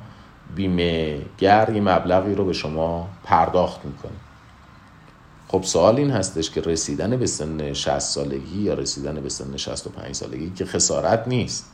بیمهگر 0.55 1.71
یه 1.73 1.81
مبلغی 1.81 2.35
رو 2.35 2.45
به 2.45 2.53
شما 2.53 3.07
پرداخت 3.23 3.85
می‌کنه. 3.85 4.11
خب 5.47 5.63
سوال 5.63 5.95
این 5.95 6.11
هستش 6.11 6.51
که 6.51 6.61
رسیدن 6.61 7.17
به 7.17 7.25
سن 7.25 7.73
60 7.73 7.99
سالگی 7.99 8.61
یا 8.61 8.73
رسیدن 8.73 9.21
به 9.21 9.29
سن 9.29 9.57
65 9.57 10.15
سالگی 10.15 10.49
که 10.49 10.65
خسارت 10.65 11.27
نیست. 11.27 11.71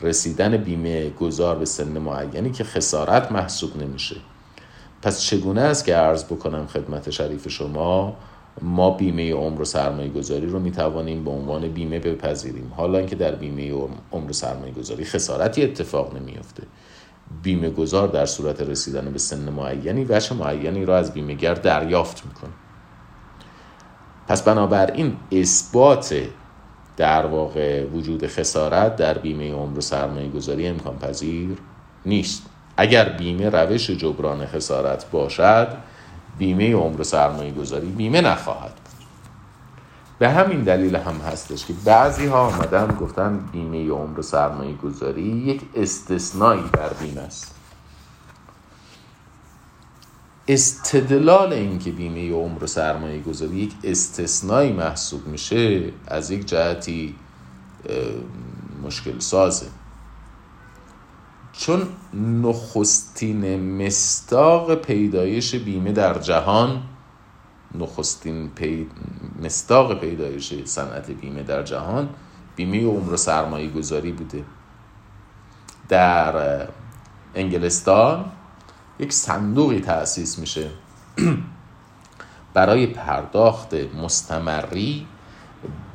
رسیدن 0.00 0.56
بیمه 0.56 1.10
گذار 1.10 1.58
به 1.58 1.64
سن 1.64 1.98
معینی 1.98 2.50
که 2.50 2.64
خسارت 2.64 3.32
محسوب 3.32 3.76
نمیشه. 3.76 4.16
پس 5.04 5.20
چگونه 5.22 5.60
است 5.60 5.84
که 5.84 5.94
عرض 5.94 6.24
بکنم 6.24 6.66
خدمت 6.66 7.10
شریف 7.10 7.48
شما 7.48 8.16
ما 8.62 8.90
بیمه 8.90 9.32
عمر 9.32 9.60
و 9.60 9.64
سرمایه 9.64 10.08
گذاری 10.08 10.46
رو 10.46 10.58
می‌توانیم 10.60 11.24
به 11.24 11.30
عنوان 11.30 11.68
بیمه 11.68 11.98
بپذیریم. 11.98 12.72
حالا 12.76 12.98
اینکه 12.98 13.16
در 13.16 13.34
بیمه 13.34 13.88
عمر 14.12 14.30
و 14.30 14.32
سرمایه 14.32 14.72
گذاری 14.72 15.04
خسارتی 15.04 15.62
اتفاق 15.62 16.16
نمیافته. 16.16 16.62
بیمه 17.42 17.70
گذار 17.70 18.08
در 18.08 18.26
صورت 18.26 18.60
رسیدن 18.60 19.12
به 19.12 19.18
سن 19.18 19.48
معینی 19.48 20.04
وجه 20.04 20.34
معینی 20.34 20.84
را 20.84 20.96
از 20.96 21.14
بیمهگر 21.14 21.54
دریافت 21.54 22.26
می‌کنه. 22.26 22.52
پس 24.28 24.42
بنابراین 24.42 25.16
اثبات 25.32 26.14
در 26.96 27.26
واقع 27.26 27.84
وجود 27.84 28.26
خسارت 28.26 28.96
در 28.96 29.18
بیمه 29.18 29.52
عمر 29.52 29.78
و 29.78 29.80
سرمایه 29.80 30.28
گذاری 30.28 30.66
امکان 30.66 30.98
پذیر 30.98 31.58
نیست. 32.06 32.53
اگر 32.76 33.08
بیمه 33.08 33.50
روش 33.50 33.90
جبران 33.90 34.46
خسارت 34.46 35.10
باشد 35.10 35.68
بیمه 36.38 36.74
عمر 36.74 37.02
سرمایه 37.02 37.52
گذاری 37.52 37.86
بیمه 37.86 38.20
نخواهد 38.20 38.74
بود. 38.74 39.04
به 40.18 40.28
همین 40.30 40.60
دلیل 40.62 40.96
هم 40.96 41.16
هستش 41.16 41.66
که 41.66 41.72
بعضی 41.84 42.26
ها 42.26 42.46
آمدن 42.46 42.86
گفتن 43.00 43.48
بیمه 43.52 43.90
عمر 43.90 44.22
سرمایه 44.22 44.74
گذاری 44.74 45.22
یک 45.22 45.62
استثنایی 45.74 46.64
در 46.72 46.92
بیمه 46.92 47.20
است. 47.20 47.54
استدلال 50.48 51.52
اینکه 51.52 51.92
بیمه 51.92 52.32
عمر 52.32 52.66
سرمایه 52.66 53.22
گذاری 53.22 53.56
یک 53.56 53.72
استثنایی 53.84 54.72
محسوب 54.72 55.26
میشه 55.26 55.82
از 56.06 56.30
یک 56.30 56.46
جهتی 56.46 57.14
مشکل 58.82 59.18
سازه 59.18 59.66
چون 61.56 61.82
نخستین 62.14 63.60
مستاق 63.82 64.74
پیدایش 64.74 65.54
بیمه 65.54 65.92
در 65.92 66.18
جهان 66.18 66.82
نخستین 67.74 68.48
پی... 68.48 68.86
مستاق 69.42 70.00
پیدایش 70.00 70.54
صنعت 70.64 71.10
بیمه 71.10 71.42
در 71.42 71.62
جهان 71.62 72.08
بیمه 72.56 72.84
عمر 72.84 73.12
و 73.12 73.16
سرمایه 73.16 73.70
گذاری 73.70 74.12
بوده. 74.12 74.44
در 75.88 76.66
انگلستان 77.34 78.24
یک 78.98 79.12
صندوقی 79.12 79.80
تأسیس 79.80 80.38
میشه. 80.38 80.70
برای 82.54 82.86
پرداخت 82.86 83.74
مستمری 83.74 85.06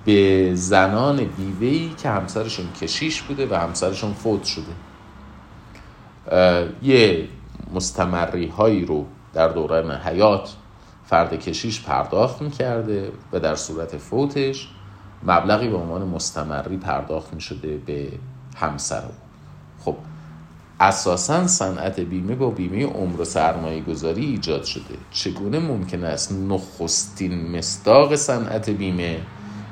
به 0.05 0.51
زنان 0.55 1.23
بیوهی 1.23 1.93
که 1.97 2.09
همسرشون 2.09 2.73
کشیش 2.81 3.21
بوده 3.21 3.47
و 3.47 3.55
همسرشون 3.55 4.13
فوت 4.13 4.43
شده. 4.43 4.88
یه 6.83 7.27
مستمری 7.73 8.47
هایی 8.47 8.85
رو 8.85 9.05
در 9.33 9.47
دوران 9.47 9.91
حیات 9.91 10.55
فرد 11.05 11.39
کشیش 11.39 11.81
پرداخت 11.81 12.41
می‌کرده 12.41 13.11
و 13.33 13.39
در 13.39 13.55
صورت 13.55 13.97
فوتش 13.97 14.67
مبلغی 15.23 15.69
به 15.69 15.77
عنوان 15.77 16.07
مستمری 16.07 16.77
پرداخت 16.77 17.33
می‌شده 17.33 17.77
به 17.77 18.07
همسر 18.57 19.03
خب 19.85 19.95
اساسا 20.79 21.47
صنعت 21.47 21.99
بیمه 21.99 22.35
با 22.35 22.49
بیمه 22.49 22.85
عمر 22.85 23.21
و 23.21 23.25
سرمایه 23.25 23.81
گذاری 23.81 24.25
ایجاد 24.25 24.63
شده. 24.63 24.95
چگونه 25.11 25.59
ممکن 25.59 26.03
است 26.03 26.31
نخستین 26.31 27.57
مستاق 27.57 28.15
صنعت 28.15 28.69
بیمه 28.69 29.19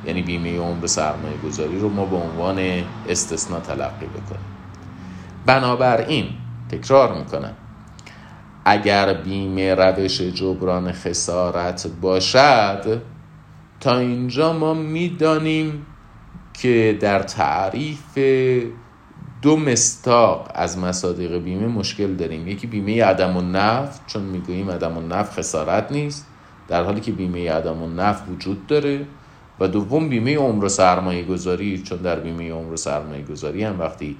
یعنی 0.05 0.21
بیمه 0.21 0.59
عمر 0.59 0.83
و 0.83 0.87
سرمایه 0.87 1.37
گذاری 1.45 1.79
رو 1.79 1.89
ما 1.89 2.05
به 2.05 2.15
عنوان 2.15 2.83
استثنا 3.09 3.59
تلقی 3.59 4.05
بکنیم؟ 4.05 4.45
بنابراین 5.45 6.25
تکرار 6.71 7.17
می‌کنم 7.17 7.53
اگر 8.65 9.13
بیمه 9.13 9.75
روش 9.75 10.21
جبران 10.21 10.91
خسارت 10.91 11.87
باشد 12.01 13.01
تا 13.79 13.97
اینجا 13.97 14.53
ما 14.53 14.73
می‌دانیم 14.73 15.85
که 16.53 16.97
در 17.01 17.19
تعریف 17.19 18.17
دو 19.41 19.57
مستاق 19.57 20.51
از 20.55 20.77
مصادیق 20.77 21.37
بیمه 21.37 21.67
مشکل 21.67 22.13
داریم. 22.15 22.47
یکی 22.47 22.67
بیمه 22.67 23.03
عدم 23.03 23.37
و 23.37 23.41
نف 23.41 23.99
چون 24.07 24.23
می‌گوییم 24.23 24.71
عدم 24.71 24.97
و 24.97 25.01
نف 25.01 25.39
خسارت 25.39 25.91
نیست 25.91 26.27
در 26.67 26.83
حالی 26.83 27.01
که 27.01 27.11
بیمه 27.11 27.51
عدم 27.51 27.83
و 27.83 27.87
نف 27.87 28.21
وجود 28.29 28.67
داره. 28.67 29.05
و 29.59 29.67
دوم 29.67 30.09
بیمه 30.09 30.37
عمر 30.37 30.65
و 30.65 30.69
سرمایه 30.69 31.23
گذاری 31.23 31.83
چون 31.83 31.97
در 31.97 32.19
بیمه 32.19 32.51
عمر 32.51 32.73
و 32.73 32.77
سرمایه 32.77 33.23
گذاری 33.23 33.63
هم 33.63 33.79
وقتی 33.79 34.17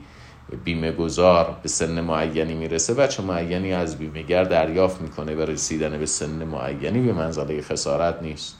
بیمه 0.55 0.91
گذار 0.91 1.57
به 1.63 1.69
سن 1.69 2.01
معینی 2.01 2.53
می‌رسه 2.53 2.93
بچه 2.93 3.23
معینی 3.23 3.73
از 3.73 3.97
بیمهگر 3.97 4.43
دریافت 4.43 5.01
می‌کنه 5.01 5.35
و 5.35 5.41
رسیدن 5.41 5.99
به 5.99 6.05
سن 6.05 6.43
معینی 6.43 7.01
به 7.01 7.13
منزله 7.13 7.61
خسارت 7.61 8.21
نیست. 8.21 8.55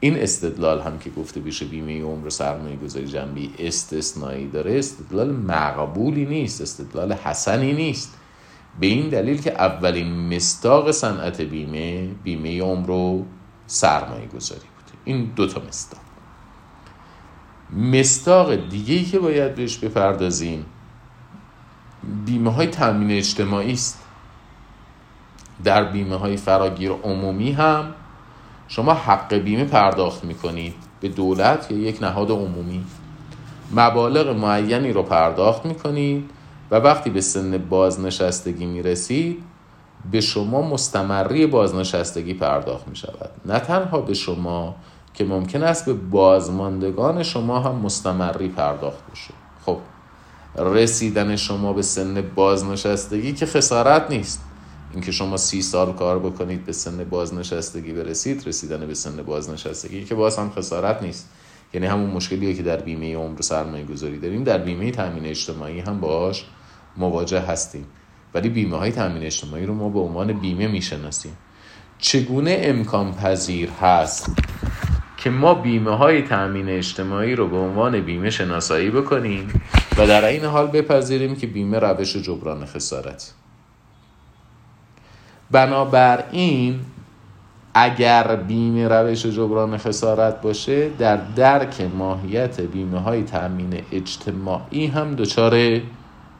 این 0.00 0.18
استدلال 0.18 0.80
هم 0.80 0.98
که 0.98 1.10
گفته 1.10 1.40
بشه 1.40 1.64
بیمه 1.64 2.02
عمر 2.02 2.28
سرمایه 2.28 2.76
گذاری 2.76 3.06
جنبی 3.06 3.54
استثنایی 3.58 4.48
داره 4.48 4.78
استدلال 4.78 5.30
مقبولی 5.30 6.26
نیست 6.26 6.60
استدلال 6.60 7.12
حسنی 7.12 7.72
نیست. 7.72 8.14
به 8.80 8.86
این 8.86 9.08
دلیل 9.08 9.42
که 9.42 9.52
اولین 9.52 10.34
مستاق 10.34 10.90
صنعت 10.90 11.40
بیمه 11.40 12.08
بیمه 12.24 12.62
عمر 12.62 12.90
و 12.90 13.26
سرمایه 13.66 14.26
گذاری 14.26 14.60
بوده 14.60 14.98
این 15.04 15.32
دوتا 15.36 15.62
مستاق. 15.68 16.00
مستاق 17.72 18.68
دیگه 18.68 19.04
که 19.04 19.18
باید 19.18 19.54
بهش 19.54 19.78
بپردازیم 19.78 20.66
بیمه 22.24 22.52
های 22.52 22.66
تامین 22.66 23.10
اجتماعی 23.10 23.72
است. 23.72 24.02
در 25.64 25.84
بیمه 25.84 26.16
های 26.16 26.36
فراگیر 26.36 26.92
عمومی 26.92 27.52
هم 27.52 27.94
شما 28.68 28.94
حق 28.94 29.34
بیمه 29.34 29.64
پرداخت 29.64 30.24
می‌کنید. 30.24 30.74
به 31.00 31.08
دولت 31.08 31.70
یا 31.70 31.78
یک 31.78 32.02
نهاد 32.02 32.30
عمومی. 32.30 32.84
مبالغ 33.74 34.36
معینی 34.36 34.92
رو 34.92 35.02
پرداخت 35.02 35.66
می‌کنید 35.66 36.30
و 36.70 36.74
وقتی 36.74 37.10
به 37.10 37.20
سن 37.20 37.58
بازنشستگی 37.58 38.66
می‌رسید 38.66 39.42
به 40.10 40.20
شما 40.20 40.62
مستمری 40.62 41.46
بازنشستگی 41.46 42.34
پرداخت 42.34 42.88
می 42.88 42.96
شود 42.96 43.30
نه 43.44 43.58
تنها 43.58 44.00
به 44.00 44.14
شما 44.14 44.74
که 45.14 45.24
ممکن 45.24 45.62
است 45.62 45.86
به 45.86 45.92
بازماندگان 45.92 47.22
شما 47.22 47.60
هم 47.60 47.74
مستمری 47.74 48.48
پرداخت 48.48 49.10
بشه. 49.12 49.34
خب 49.66 49.78
رسیدن 50.56 51.36
شما 51.36 51.72
به 51.72 51.82
سن 51.82 52.20
بازنشستگی 52.34 53.32
که 53.32 53.46
خسارت 53.46 54.10
نیست. 54.10 54.40
اینکه 54.92 55.12
شما 55.12 55.36
سی 55.36 55.62
سال 55.62 55.92
کار 55.92 56.18
بکنید 56.18 56.64
به 56.64 56.72
سن 56.72 57.04
بازنشستگی 57.04 57.92
برسید 57.92 58.48
رسیدن 58.48 58.86
به 58.86 58.94
سن 58.94 59.22
بازنشستگی 59.22 60.04
که 60.04 60.14
باز 60.14 60.38
هم 60.38 60.50
خسارت 60.50 61.02
نیست. 61.02 61.28
یعنی 61.74 61.86
همون 61.86 62.10
مشکلی 62.10 62.54
که 62.54 62.62
در 62.62 62.76
بیمه 62.76 63.16
عمر 63.16 63.40
سرمایه 63.40 63.84
گذاری 63.84 64.18
داریم. 64.18 64.44
در 64.44 64.58
بیمه 64.58 64.90
تامین 64.90 65.26
اجتماعی 65.26 65.80
هم 65.80 66.00
باش 66.00 66.44
مواجه 66.96 67.40
هستیم. 67.40 67.86
ولی 68.34 68.48
بیمه 68.48 68.76
های 68.76 68.92
تامین 68.92 69.22
اجتماعی 69.22 69.66
رو 69.66 69.74
ما 69.74 69.88
به 69.88 69.98
عنوان 69.98 70.32
بیمه 70.32 70.68
می‌شناسیم. 70.68 71.36
چگونه 71.98 72.58
امکان 72.62 73.14
پذیر 73.14 73.70
هست 73.70 74.30
که 75.22 75.30
ما 75.30 75.54
بیمه 75.54 75.96
های 75.96 76.22
تامین 76.22 76.68
اجتماعی 76.68 77.34
رو 77.34 77.48
به 77.48 77.56
عنوان 77.56 78.00
بیمه 78.00 78.30
شناسایی 78.30 78.90
بکنیم 78.90 79.60
و 79.98 80.06
در 80.06 80.24
این 80.24 80.44
حال 80.44 80.66
بپذیریم 80.66 81.36
که 81.36 81.46
بیمه 81.46 81.78
روش 81.78 82.16
جبران 82.16 82.66
خسارت. 82.66 83.32
بنابراین 85.50 86.80
اگر 87.74 88.36
بیمه 88.36 88.88
روش 88.88 89.26
جبران 89.26 89.78
خسارت 89.78 90.40
باشه 90.40 90.88
در 90.88 91.16
درک 91.16 91.80
ماهیت 91.80 92.60
بیمه 92.60 93.00
های 93.00 93.22
تأمین 93.22 93.80
اجتماعی 93.92 94.86
هم 94.86 95.14
دچار 95.14 95.80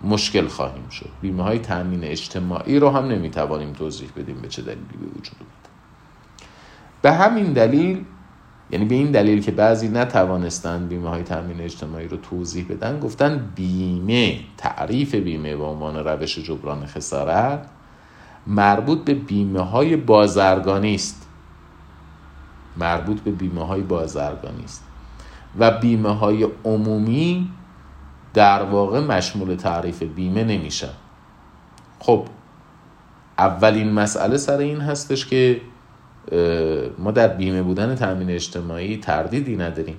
مشکل 0.05 0.47
خواهیم 0.47 0.89
شد. 0.89 1.09
بیمه 1.21 1.43
های 1.43 1.59
تأمین 1.59 2.05
اجتماعی 2.05 2.79
رو 2.79 2.91
هم 2.91 3.05
نمی‌توانیم 3.05 3.73
توضیح 3.73 4.09
بدیم 4.17 4.37
به 4.43 4.49
چه 4.49 4.63
دلیلی 4.63 4.97
به 5.01 5.07
وجود 5.07 5.37
به 7.03 7.13
همین 7.13 7.53
دلیل 7.53 8.05
یعنی 8.73 8.85
به 8.85 8.95
این 8.95 9.11
دلیل 9.11 9.43
که 9.43 9.51
بعضی 9.51 9.89
نتوانستند 9.89 10.89
بیمه 10.89 11.09
های 11.09 11.23
تامین 11.23 11.61
اجتماعی 11.61 12.09
رو 12.09 12.17
توضیح 12.17 12.67
بدن 12.69 13.01
گفتن 13.01 13.53
بیمه 13.55 14.41
تعریف 14.57 15.15
بیمه 15.15 15.57
به 15.57 15.65
عنوان 15.65 15.97
روش 15.97 16.39
جبران 16.39 16.87
خسارت 16.87 17.67
مربوط 18.47 19.05
به 19.05 19.15
بیمه 19.15 19.61
های 19.61 19.97
بازرگانی 19.97 20.95
است. 20.95 21.29
مربوط 22.77 23.21
به 23.21 23.31
بیمه 23.31 23.67
های 23.67 23.81
بازرگانی 23.81 24.65
است. 24.65 24.85
و 25.59 25.71
بیمه 25.71 26.17
های 26.17 26.49
عمومی 26.65 27.51
در 28.35 28.63
واقع 28.63 29.01
مشمول 29.01 29.55
تعریف 29.55 30.03
بیمه 30.03 30.45
نمیشن. 30.45 30.93
خب 31.99 32.27
اولین 33.39 33.93
مسئله 33.93 34.37
سر 34.37 34.59
این 34.59 34.81
هستش 34.81 35.27
که 35.27 35.61
ما 36.99 37.11
در 37.11 37.29
بیمه 37.29 37.63
بودن 37.63 37.95
تامین 37.95 38.31
اجتماعی 38.31 38.97
تردیدی 38.97 39.57
نداریم. 39.57 39.97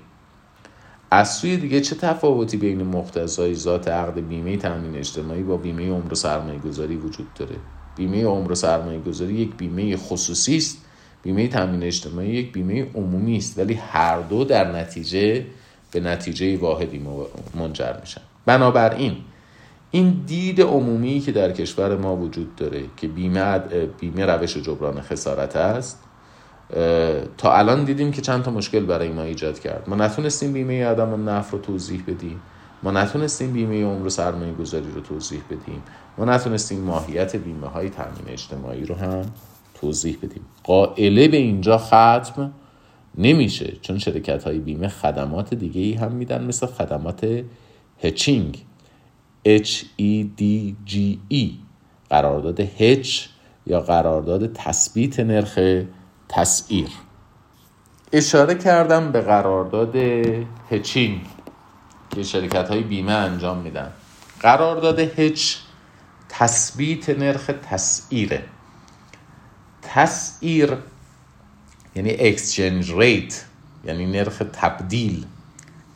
از 1.11 1.33
سوی 1.33 1.57
دیگه 1.57 1.81
چه 1.81 1.95
تفاوتی 1.95 2.57
بین 2.57 2.83
مقتضای 2.83 3.55
ذات 3.55 3.87
عقد 3.87 4.27
بیمه 4.27 4.57
تامین 4.57 4.95
اجتماعی 4.95 5.43
با 5.43 5.57
بیمه 5.57 5.89
عمر 5.89 6.11
و 6.13 6.15
سرمایه 6.15 6.59
گذاری 6.59 6.95
وجود 6.95 7.33
داره؟ 7.35 7.55
بیمه 7.95 8.25
عمر 8.25 8.51
و 8.51 8.55
سرمایه 8.55 8.99
گذاری 8.99 9.33
یک 9.33 9.55
بیمه 9.55 9.97
خصوصی 9.97 10.57
است. 10.57 10.77
بیمه 11.23 11.47
تامین 11.47 11.83
اجتماعی 11.83 12.29
یک 12.29 12.51
بیمه 12.51 12.87
عمومی 12.95 13.37
است 13.37 13.59
ولی 13.59 13.73
هر 13.73 14.19
دو 14.19 14.43
در 14.43 14.71
نتیجه 14.71 15.45
به 15.91 15.99
نتیجه 15.99 16.57
واحدی 16.57 17.01
منجر 17.55 17.99
میشن. 18.01 18.21
بنابراین 18.45 19.15
این 19.91 20.23
دید 20.25 20.61
عمومی 20.61 21.19
که 21.19 21.31
در 21.31 21.51
کشور 21.51 21.97
ما 21.97 22.15
وجود 22.15 22.55
داره 22.55 22.83
که 22.97 23.07
بیمه 23.07 23.59
بیمه 23.99 24.25
روش 24.25 24.57
جبران 24.57 25.01
خسارت 25.01 25.55
است 25.55 25.99
تا 27.37 27.53
الان 27.53 27.83
دیدیم 27.83 28.11
که 28.11 28.21
چند 28.21 28.43
تا 28.43 28.51
مشکل 28.51 28.85
برای 28.85 29.09
ما 29.09 29.21
ایجاد 29.21 29.59
کرد. 29.59 29.83
ما 29.87 29.95
نتونستیم 29.95 30.53
بیمه 30.53 30.85
آدم 30.85 31.13
و 31.13 31.17
نفر 31.17 31.51
رو 31.51 31.59
توضیح 31.59 32.03
بدیم. 32.07 32.41
ما 32.83 32.91
نتونستیم 32.91 33.53
بیمه 33.53 33.83
عمر 33.83 34.09
سرمایه 34.09 34.53
گذاری 34.53 34.91
رو 34.95 35.01
توضیح 35.01 35.41
بدیم. 35.45 35.83
ما 36.17 36.25
نتونستیم 36.25 36.79
ماهیت 36.79 37.35
بیمه 37.35 37.67
های 37.67 37.89
تامین 37.89 38.27
اجتماعی 38.27 38.85
رو 38.85 38.95
هم 38.95 39.25
توضیح 39.73 40.17
بدیم. 40.23 40.41
قائله 40.63 41.27
به 41.27 41.37
اینجا 41.37 41.77
ختم 41.77 42.51
نمیشه 43.17 43.73
چون 43.81 43.97
شرکت 43.97 44.43
های 44.43 44.59
بیمه 44.59 44.87
خدمات 44.87 45.53
دیگه 45.53 45.81
ای 45.81 45.93
هم 45.93 46.11
میدن 46.11 46.43
مثل 46.43 46.67
خدمات 46.67 47.43
هچینگ. 48.03 48.65
H 49.47 49.85
E 49.99 50.23
D 50.39 50.43
G 50.89 50.93
E 51.33 51.49
قرارداد 52.09 52.59
هچ 52.59 53.27
یا 53.67 53.79
قرارداد 53.79 54.53
تثبیت 54.53 55.19
نرخ 55.19 55.59
تسعیر. 56.35 56.89
اشاره 58.13 58.55
کردم 58.55 59.11
به 59.11 59.21
قرارداد 59.21 59.95
هچینگ 60.71 61.21
که 62.15 62.23
شرکت 62.23 62.69
های 62.69 62.83
بیمه 62.83 63.11
انجام 63.11 63.57
میدن. 63.57 63.91
قرارداد 64.39 64.99
هچ 64.99 65.55
تثبیت 66.29 67.09
نرخ 67.09 67.51
تسعیره. 67.69 68.43
تسعیر 69.81 70.77
یعنی 71.95 72.11
اکسچنج 72.19 72.91
ریت 72.91 73.45
یعنی 73.85 74.05
نرخ 74.05 74.41
تبدیل. 74.53 75.25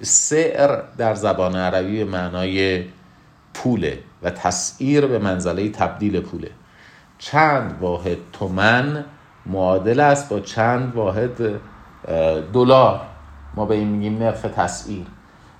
سعر 0.02 0.82
در 0.97 1.15
زبان 1.15 1.56
عربی 1.56 2.04
به 2.04 2.12
معنای 2.12 2.86
پوله 3.54 4.00
و 4.23 4.30
تسعیر 4.30 5.06
به 5.06 5.19
منزله 5.19 5.69
تبدیل 5.69 6.19
پوله. 6.19 6.52
چند 7.19 7.78
واحد 7.82 8.17
تومن 8.34 9.06
معادل 9.48 10.00
است 10.00 10.30
با 10.30 10.40
چند 10.40 10.96
واحد 10.96 11.60
دلار. 12.54 13.02
ما 13.56 13.66
به 13.66 13.76
این 13.76 13.88
میگیم 13.88 14.18
نرخ 14.18 14.42
تسعیر 14.42 15.06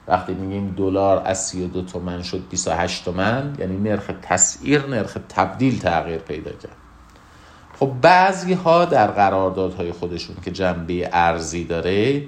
وقتی 0.08 0.34
میگیم 0.34 0.74
دلار 0.78 1.22
از 1.26 1.46
32 1.46 1.82
تومن 1.82 2.24
شد 2.24 2.44
28 2.50 3.06
تومن 3.06 3.56
یعنی 3.60 3.78
نرخ 3.78 4.12
تسعیر 4.22 4.86
نرخ 4.86 5.18
تبدیل 5.30 5.80
تغییر 5.80 6.18
پیدا 6.18 6.52
کرد. 6.52 6.76
خب 7.80 7.92
بعضی 8.02 8.54
ها 8.54 8.86
در 8.86 9.08
قراردادهای 9.08 9.92
خودشون 9.92 10.36
که 10.46 10.52
جنبه 10.52 11.10
ارزی 11.14 11.64
داره 11.64 12.24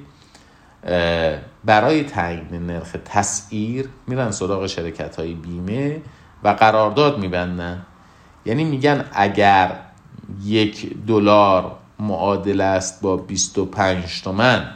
برای 1.65 2.03
تعیین 2.03 2.65
نرخ 2.65 2.95
تسعیر 3.05 3.89
میرن 4.07 4.31
سراغ 4.31 4.67
شرکت 4.67 5.15
های 5.15 5.33
بیمه 5.33 6.01
و 6.43 6.49
قرارداد 6.49 7.19
میبندن. 7.19 7.85
یعنی 8.45 8.63
میگن 8.63 9.05
اگر 9.13 9.71
یک 10.43 11.05
دلار 11.07 11.71
معادل 11.99 12.61
است 12.61 13.01
با 13.01 13.17
25 13.17 14.21
تومن. 14.23 14.69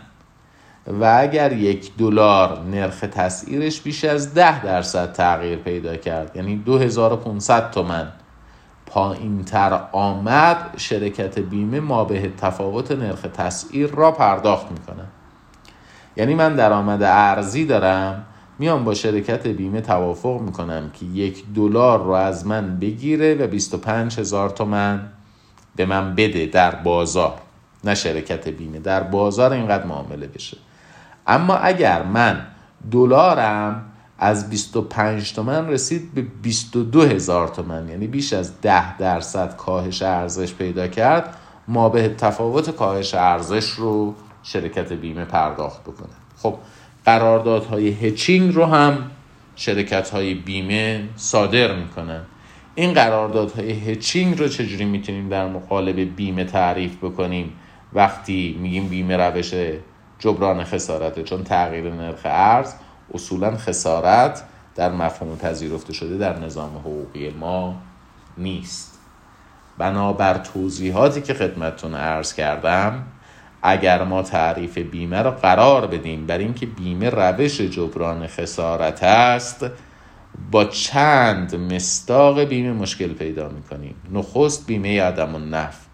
و 0.87 1.17
اگر 1.19 1.53
یک 1.53 1.91
دلار 1.97 2.59
نرخ 2.59 2.99
تسعیرش 2.99 3.81
بیش 3.81 4.03
از 4.03 4.33
10 4.33 4.63
درصد 4.63 5.11
تغییر 5.11 5.59
پیدا 5.59 5.95
کرد 5.95 6.35
یعنی 6.35 6.55
2500 6.55 7.71
تومن 7.71 8.11
پایین 8.85 9.43
تر 9.43 9.79
آمد 9.91 10.57
شرکت 10.77 11.39
بیمه 11.39 11.79
ما 11.79 12.03
به 12.03 12.31
تفاوت 12.37 12.91
نرخ 12.91 13.21
تسعیر 13.21 13.87
را 13.87 14.11
پرداخت 14.11 14.71
می‌کنه. 14.71 15.03
یعنی 16.17 16.35
من 16.35 16.55
درآمد 16.55 17.03
ارزی 17.03 17.65
دارم 17.65 18.25
میام 18.59 18.83
با 18.83 18.93
شرکت 18.93 19.47
بیمه 19.47 19.81
توافق 19.81 20.41
می‌کنم 20.41 20.89
که 20.93 21.05
یک 21.05 21.43
دلار 21.55 22.03
رو 22.03 22.11
از 22.11 22.47
من 22.47 22.79
بگیره 22.79 23.35
و 23.35 23.47
25 23.47 24.19
هزار 24.19 24.49
تومن 24.49 25.09
به 25.75 25.85
من 25.85 26.15
بده 26.15 26.45
در 26.45 26.75
بازار. 26.75 27.33
نه 27.83 27.95
شرکت 27.95 28.47
بیمه 28.47 28.79
در 28.79 29.03
بازار 29.03 29.53
اینقدر 29.53 29.85
معامله 29.85 30.27
بشه. 30.27 30.57
اما 31.27 31.55
اگر 31.55 32.03
من 32.03 32.45
دلارم 32.91 33.85
از 34.19 34.49
25 34.49 35.33
تومن 35.33 35.67
رسید 35.67 36.13
به 36.13 36.21
22 36.21 37.01
هزار 37.01 37.47
تومن 37.47 37.89
یعنی 37.89 38.07
بیش 38.07 38.33
از 38.33 38.61
10 38.61 38.97
درصد 38.97 39.55
کاهش 39.55 40.01
ارزش 40.01 40.53
پیدا 40.53 40.87
کرد 40.87 41.37
ما 41.67 41.89
به 41.89 42.15
تفاوت 42.17 42.69
کاهش 42.69 43.13
ارزش 43.13 43.69
رو 43.69 44.15
شرکت 44.43 44.93
بیمه 44.93 45.25
پرداخت 45.25 45.81
بکنه. 45.81 46.13
خب 46.37 46.55
قراردادهای 47.05 47.89
هچینگ 47.89 48.55
رو 48.55 48.65
هم 48.65 48.97
شرکت 49.55 50.09
های 50.09 50.33
بیمه 50.33 51.09
صادر 51.15 51.75
می‌کنن. 51.75 52.21
این 52.75 52.93
قراردادهای 52.93 53.71
هچینگ 53.71 54.39
رو 54.39 54.47
چجوری 54.47 54.85
می‌تونیم 54.85 55.29
در 55.29 55.47
مقالب 55.47 55.99
بیمه 56.15 56.43
تعریف 56.43 56.97
بکنیم؟ 56.97 57.53
وقتی 57.93 58.57
میگیم 58.61 58.87
بیمه 58.87 59.17
روش 59.17 59.53
جبران 60.19 60.63
خسارته 60.63 61.23
چون 61.23 61.43
تغییر 61.43 61.93
نرخ 61.93 62.21
ارز 62.25 62.73
اصولا 63.13 63.57
خسارت 63.57 64.43
در 64.75 64.91
مفهوم 64.91 65.37
پذیرفته 65.37 65.93
شده 65.93 66.17
در 66.17 66.39
نظام 66.39 66.77
حقوقی 66.77 67.29
ما 67.29 67.75
نیست. 68.37 68.99
بنابر 69.77 70.37
توضیحاتی 70.37 71.21
که 71.21 71.33
خدمتتون 71.33 71.95
عرض 71.95 72.33
کردم 72.33 73.03
اگر 73.61 74.03
ما 74.03 74.21
تعریف 74.21 74.77
بیمه 74.77 75.21
را 75.21 75.31
قرار 75.31 75.87
بدیم 75.87 76.25
بر 76.25 76.37
اینکه 76.37 76.65
بیمه 76.65 77.09
روش 77.09 77.61
جبران 77.61 78.27
خسارت 78.27 79.03
است 79.03 79.65
با 80.51 80.65
چند 80.65 81.55
مستاق 81.55 82.43
بیمه 82.43 82.73
مشکل 82.73 83.13
پیدا 83.13 83.49
می‌کنیم. 83.49 83.95
نخست 84.13 84.67
بیمه 84.67 85.01
عدم 85.01 85.35
و 85.35 85.39
نف 85.39 85.85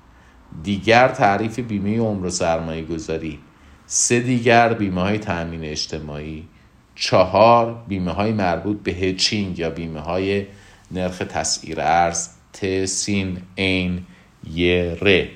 دیگر 0.64 1.08
تعریف 1.08 1.60
بیمه 1.60 2.00
عمر 2.00 2.26
و 2.26 2.30
سرمایه 2.30 2.86
گذاری 2.86 3.40
سه 3.86 4.20
دیگر 4.20 4.74
بیمه 4.74 5.02
های 5.02 5.18
تأمین 5.18 5.64
اجتماعی. 5.64 6.48
چهار 6.96 7.84
بیمه 7.88 8.12
های 8.12 8.32
مربوط 8.32 8.84
به 8.84 8.92
هچینگ 8.92 9.60
یا 9.60 9.70
بیمه 9.70 10.00
های 10.00 10.46
نرخ 10.92 11.18
تسعیر 11.18 11.82
ارز 11.82 12.30
ت 12.54 12.86
سین 12.86 13.38
این 13.56 14.06
ی 14.54 14.96
ر. 15.02 15.28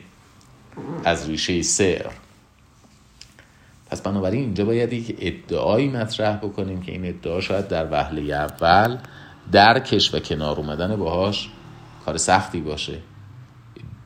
از 1.03 1.29
ریشه 1.29 1.61
سر. 1.61 2.05
پس 3.93 4.01
بنابراین 4.01 4.41
اینجا 4.41 4.65
باید 4.65 4.93
یک 4.93 5.17
ادعایی 5.19 5.89
مطرح 5.89 6.37
بکنیم 6.37 6.81
که 6.81 6.91
این 6.91 7.05
ادعا 7.05 7.41
شاید 7.41 7.67
در 7.67 7.91
وهله 7.91 8.33
اول 8.33 8.97
درکش 9.51 10.13
و 10.13 10.19
کنار 10.19 10.57
اومدن 10.57 10.95
باهاش 10.95 11.49
کار 12.05 12.17
سختی 12.17 12.61
باشه. 12.61 12.99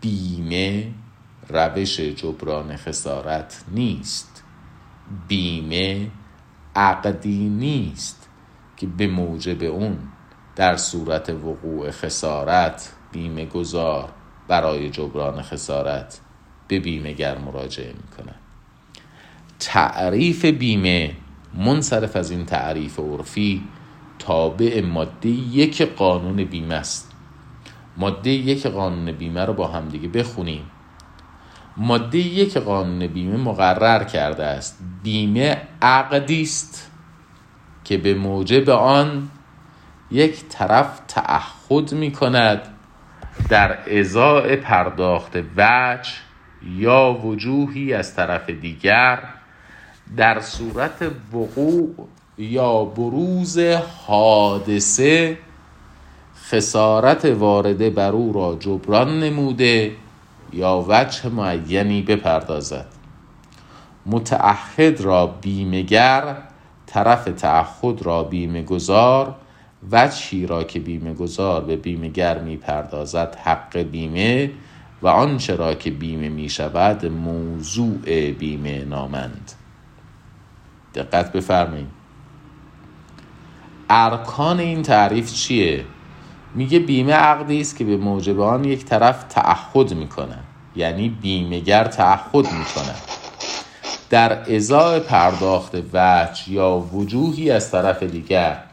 بیمه 0.01 0.87
روش 1.49 1.99
جبران 1.99 2.75
خسارت 2.75 3.63
نیست. 3.71 4.43
بیمه 5.27 6.11
عقدی 6.75 7.49
نیست 7.49 8.29
که 8.77 8.87
به 8.87 9.07
موجب 9.07 9.63
اون 9.63 9.97
در 10.55 10.77
صورت 10.77 11.29
وقوع 11.29 11.91
خسارت 11.91 12.91
بیمه 13.11 13.45
گذار 13.45 14.09
برای 14.47 14.89
جبران 14.89 15.41
خسارت 15.41 16.19
به 16.67 16.79
بیمهگر 16.79 17.37
مراجعه 17.37 17.93
می‌کنه 17.93 18.46
تعریف 19.59 20.45
بیمه 20.45 21.15
منصرف 21.53 22.15
از 22.15 22.31
این 22.31 22.45
تعریف 22.45 22.99
عرفی 22.99 23.63
تابع 24.19 24.81
ماده 24.81 25.29
یک 25.29 25.81
قانون 25.81 26.43
بیمه 26.43 26.75
است. 26.75 27.11
ماده 27.97 28.29
یک 28.29 28.67
قانون 28.67 29.11
بیمه 29.11 29.45
رو 29.45 29.53
با 29.53 29.67
همدیگه 29.67 30.07
بخونیم. 30.07 30.63
ماده 31.77 32.17
یک 32.17 32.57
قانون 32.57 33.07
بیمه 33.07 33.37
مقرر 33.37 34.03
کرده 34.03 34.45
است. 34.45 34.79
بیمه 35.03 35.61
عقدی 35.81 36.41
است 36.41 36.91
که 37.83 37.97
به 37.97 38.13
موجب 38.13 38.69
آن 38.69 39.29
یک 40.11 40.43
طرف 40.49 41.01
تعهد 41.07 41.93
می 41.93 42.11
کند 42.11 42.61
در 43.49 43.99
ازای 43.99 44.55
پرداخت 44.55 45.37
وجه 45.57 46.11
یا 46.63 47.19
وجوهی 47.23 47.93
از 47.93 48.15
طرف 48.15 48.49
دیگر 48.49 49.19
در 50.17 50.41
صورت 50.41 51.11
وقوع 51.33 52.07
یا 52.37 52.85
بروز 52.85 53.59
حادثه 54.07 55.37
خسارت 56.49 57.25
وارده 57.25 57.89
بر 57.89 58.11
او 58.11 58.33
را 58.33 58.57
جبران 58.59 59.19
نموده 59.19 59.91
یا 60.53 60.85
وجه 60.87 61.29
معینی 61.29 62.01
بپردازد. 62.01 62.85
متعهد 64.05 65.01
را 65.01 65.27
بیمگر 65.27 66.37
طرف 66.85 67.25
تعهد 67.25 68.01
را 68.01 68.23
بیمه 68.23 68.63
گذار 68.63 69.35
وجهی 69.91 70.47
را 70.47 70.63
که 70.63 70.79
بیمه 70.79 71.13
گذار 71.13 71.61
به 71.61 71.75
بیمهگر 71.75 72.39
می‌پردازد 72.39 73.35
حق 73.43 73.77
بیمه 73.77 74.51
و 75.01 75.07
آنچه 75.07 75.55
را 75.55 75.73
که 75.73 75.91
بیمه 75.91 76.29
می 76.29 76.49
شود 76.49 77.05
موضوع 77.05 78.31
بیمه 78.31 78.85
نامند 78.85 79.51
دقت 80.97 81.31
بفرمایید. 81.31 81.87
ارکان 83.89 84.59
این 84.59 84.81
تعریف 84.81 85.33
چیه؟ 85.33 85.85
میگه 86.55 86.79
بیمه 86.79 87.13
عقدی 87.13 87.61
است 87.61 87.77
که 87.77 87.85
به 87.85 87.97
موجب 87.97 88.39
آن 88.39 88.65
یک 88.65 88.85
طرف 88.85 89.23
تعهد 89.23 89.93
می‌کنه. 89.93 90.39
یعنی 90.75 91.09
بیمهگر 91.09 91.83
تعهد 91.83 92.35
می 92.35 92.65
کند 92.75 93.01
در 94.09 94.55
ازای 94.55 94.99
پرداخت 94.99 95.75
وجه 95.93 96.51
یا 96.51 96.77
وجوهی 96.77 97.51
از 97.51 97.71
طرف 97.71 98.03
دیگر 98.03 98.63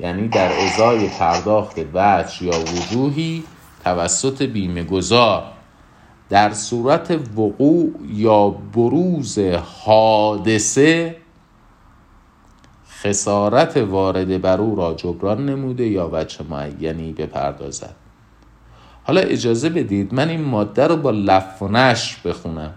یعنی 0.00 0.28
در 0.28 0.52
ازای 0.52 1.08
پرداخت 1.08 1.78
وجه 1.94 2.44
یا 2.44 2.60
وجوهی 2.60 3.44
توسط 3.84 4.42
بیمه 4.42 4.84
گذار 4.84 5.44
در 6.30 6.52
صورت 6.52 7.10
وقوع 7.10 7.92
یا 8.12 8.48
بروز 8.48 9.38
حادثه 9.84 11.16
خسارت 13.02 13.76
وارد 13.76 14.40
بر 14.40 14.60
او 14.60 14.76
را 14.76 14.94
جبران 14.94 15.46
نموده 15.46 15.86
یا 15.86 16.10
وجه 16.12 16.44
معینی 16.50 17.12
بپردازد. 17.12 17.94
حالا 19.04 19.20
اجازه 19.20 19.68
بدید 19.68 20.14
من 20.14 20.28
این 20.28 20.44
ماده 20.44 20.86
رو 20.86 20.96
با 20.96 21.10
لف 21.10 21.62
و 21.62 21.68
نشر 21.68 22.28
بخونم. 22.28 22.74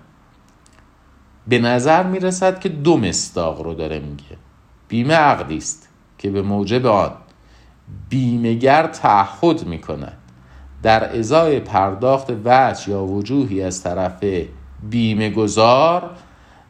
به 1.48 1.60
نظر 1.60 2.04
می 2.04 2.20
رسد 2.20 2.60
که 2.60 2.70
دو 2.70 2.98
مستاق 2.98 3.62
رو 3.62 3.74
داره 3.74 4.00
میگه. 4.00 4.38
بیمه 4.88 5.14
عقدی 5.14 5.58
است 5.58 5.90
که 6.18 6.30
به 6.30 6.42
موجب 6.42 6.86
آن 6.86 7.12
بیمهگر 8.10 8.88
تعهد 8.88 9.66
می 9.66 9.80
کند 9.80 10.18
در 10.84 11.18
ازای 11.18 11.60
پرداخت 11.60 12.32
وجه 12.46 12.90
یا 12.90 13.04
وجوهی 13.04 13.64
از 13.64 13.84
طرف 13.84 14.24
بیمه 14.90 15.30
گذار 15.30 16.12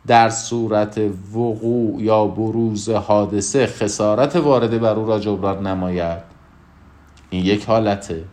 در 0.08 0.30
صورت 0.30 0.98
وقوع 1.34 2.02
یا 2.02 2.26
بروز 2.26 2.90
حادثه 2.90 3.68
خسارت 3.68 4.36
وارده 4.36 4.78
بر 4.78 4.94
او 4.94 5.08
را 5.08 5.20
جبران 5.20 5.68
نماید. 5.68 6.22
این 7.30 7.46
یک 7.46 7.66
حالته. 7.66 8.24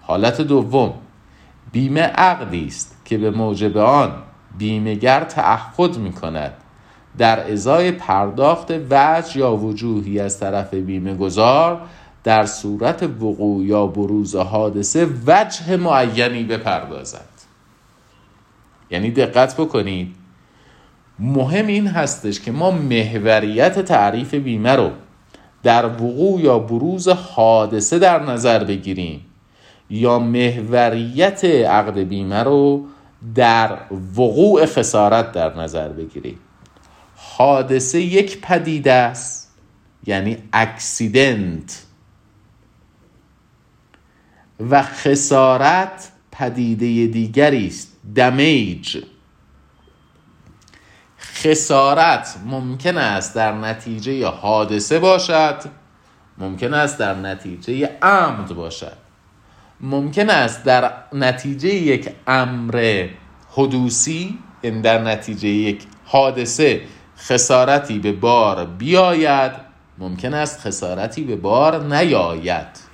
حالت 0.00 0.40
دوم 0.40 0.94
بیمه 1.72 2.00
عقدی 2.00 2.66
است 2.66 2.96
که 3.04 3.18
به 3.18 3.30
موجب 3.30 3.76
آن 3.76 4.12
بیمهگر 4.58 5.24
تعهد 5.24 5.98
می 5.98 6.12
کند 6.12 6.52
در 7.18 7.52
ازای 7.52 7.92
پرداخت 7.92 8.70
وجه 8.90 9.38
یا 9.38 9.56
وجوهی 9.56 10.20
از 10.20 10.40
طرف 10.40 10.74
بیمه 10.74 11.14
گذار 11.14 11.80
در 12.24 12.46
صورت 12.46 13.02
وقوع 13.02 13.64
یا 13.64 13.86
بروز 13.86 14.36
حادثه 14.36 15.08
وجه 15.26 15.76
معینی 15.76 16.44
بپردازد. 16.44 17.28
یعنی 18.90 19.10
دقت 19.10 19.56
بکنید 19.56 20.21
مهم 21.18 21.66
این 21.66 21.86
هستش 21.86 22.40
که 22.40 22.52
ما 22.52 22.70
محوریت 22.70 23.78
تعریف 23.78 24.34
بیمه 24.34 24.72
رو 24.72 24.90
در 25.62 25.86
وقوع 25.86 26.40
یا 26.40 26.58
بروز 26.58 27.08
حادثه 27.08 27.98
در 27.98 28.22
نظر 28.22 28.64
بگیریم 28.64 29.26
یا 29.90 30.18
محوریت 30.18 31.44
عقد 31.44 31.98
بیمه 31.98 32.42
رو 32.42 32.86
در 33.34 33.78
وقوع 34.16 34.66
خسارت 34.66 35.32
در 35.32 35.58
نظر 35.58 35.88
بگیریم. 35.88 36.38
حادثه 37.16 38.00
یک 38.00 38.40
پدیده 38.40 38.92
است 38.92 39.54
یعنی 40.06 40.36
اکسیدنت. 40.52 41.82
و 44.70 44.82
خسارت 44.82 46.12
پدیده 46.32 47.06
دیگری 47.06 47.66
است 47.66 47.92
دمیج. 48.14 49.04
خسارت 51.42 52.36
ممکن 52.46 52.98
است 52.98 53.34
در 53.34 53.52
نتیجه 53.52 54.26
حادثه 54.26 54.98
باشد؟ 54.98 55.56
ممکن 56.38 56.74
است 56.74 56.98
در 56.98 57.14
نتیجه 57.14 57.90
عمد 58.02 58.54
باشد. 58.54 58.96
ممکن 59.80 60.30
است 60.30 60.64
در 60.64 60.92
نتیجه 61.12 61.68
یک 61.68 62.10
امر 62.26 63.06
حدوسی 63.50 64.38
این 64.62 64.72
یعنی 64.72 64.82
در 64.82 65.02
نتیجه 65.02 65.48
یک 65.48 65.82
حادثه 66.04 66.80
خسارتی 67.18 67.98
به 67.98 68.12
بار 68.12 68.64
بیاید 68.64 69.52
ممکن 69.98 70.34
است 70.34 70.60
خسارتی 70.60 71.24
به 71.24 71.36
بار 71.36 71.84
نیاید. 71.96 72.92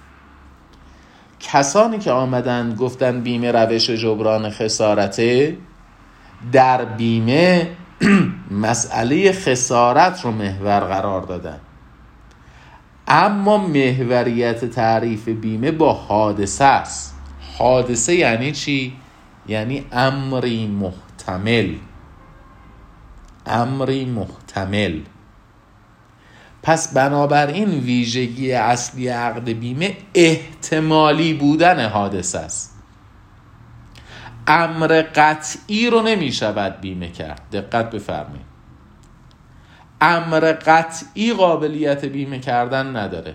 کسانی 1.40 1.98
که 1.98 2.10
آمدن 2.10 2.74
گفتن 2.74 3.20
بیمه 3.20 3.52
روش 3.52 3.90
جبران 3.90 4.50
خسارته 4.50 5.56
در 6.52 6.84
بیمه 6.84 7.68
مسئله 8.50 9.32
خسارت 9.32 10.20
رو 10.24 10.30
محور 10.30 10.80
قرار 10.80 11.22
دادن. 11.22 11.60
اما 13.08 13.58
محوریت 13.58 14.64
تعریف 14.64 15.28
بیمه 15.28 15.70
با 15.70 15.92
حادثه 15.92 16.64
است. 16.64 17.14
حادثه 17.58 18.14
یعنی 18.14 18.52
چی؟ 18.52 18.96
یعنی 19.48 19.84
امری 19.92 20.66
محتمل. 20.66 21.74
امری 23.46 24.04
محتمل. 24.04 25.00
پس 26.62 26.94
بنابراین 26.94 27.68
ویژگی 27.68 28.52
اصلی 28.52 29.08
عقد 29.08 29.48
بیمه 29.48 29.96
احتمالی 30.14 31.34
بودن 31.34 31.88
حادثه 31.88 32.38
است. 32.38 32.77
امر 34.48 35.02
قطعی 35.14 35.90
رو 35.90 36.02
نمی 36.02 36.32
شود 36.32 36.80
بیمه 36.80 37.08
کرد. 37.08 37.42
دقت 37.52 37.90
بفرمایید. 37.90 38.46
امر 40.00 40.52
قطعی 40.52 41.32
قابلیت 41.32 42.04
بیمه 42.04 42.38
کردن 42.38 42.96
نداره. 42.96 43.34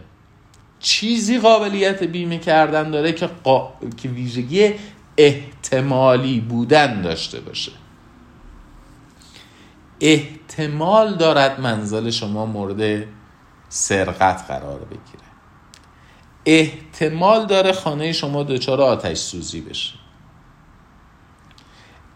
چیزی 0.79 1.39
قابلیت 1.39 2.03
بیمه 2.03 2.37
کردن 2.37 2.91
داره 2.91 3.11
که, 3.11 3.29
که 3.97 4.09
ویژگی 4.09 4.73
احتمالی 5.17 6.39
بودن 6.39 7.01
داشته 7.01 7.39
باشه. 7.39 7.71
احتمال 10.01 11.15
دارد 11.15 11.59
منزل 11.59 12.09
شما 12.09 12.45
مورد 12.45 13.05
سرقت 13.69 14.47
قرار 14.47 14.79
بگیره. 14.79 15.23
احتمال 16.45 17.45
داره 17.45 17.71
خانه 17.71 18.11
شما 18.11 18.43
دچار 18.43 18.81
آتش 18.81 19.17
سوزی 19.17 19.61
بشه. 19.61 20.02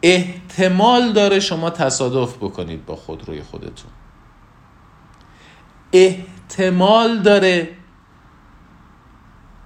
احتمال 0.03 1.13
داره 1.13 1.39
شما 1.39 1.69
تصادف 1.69 2.38
بکنید 2.38 2.86
با 2.86 2.95
خودروی 2.95 3.41
خودتون. 3.41 3.91
احتمال 5.93 7.21
داره 7.21 7.69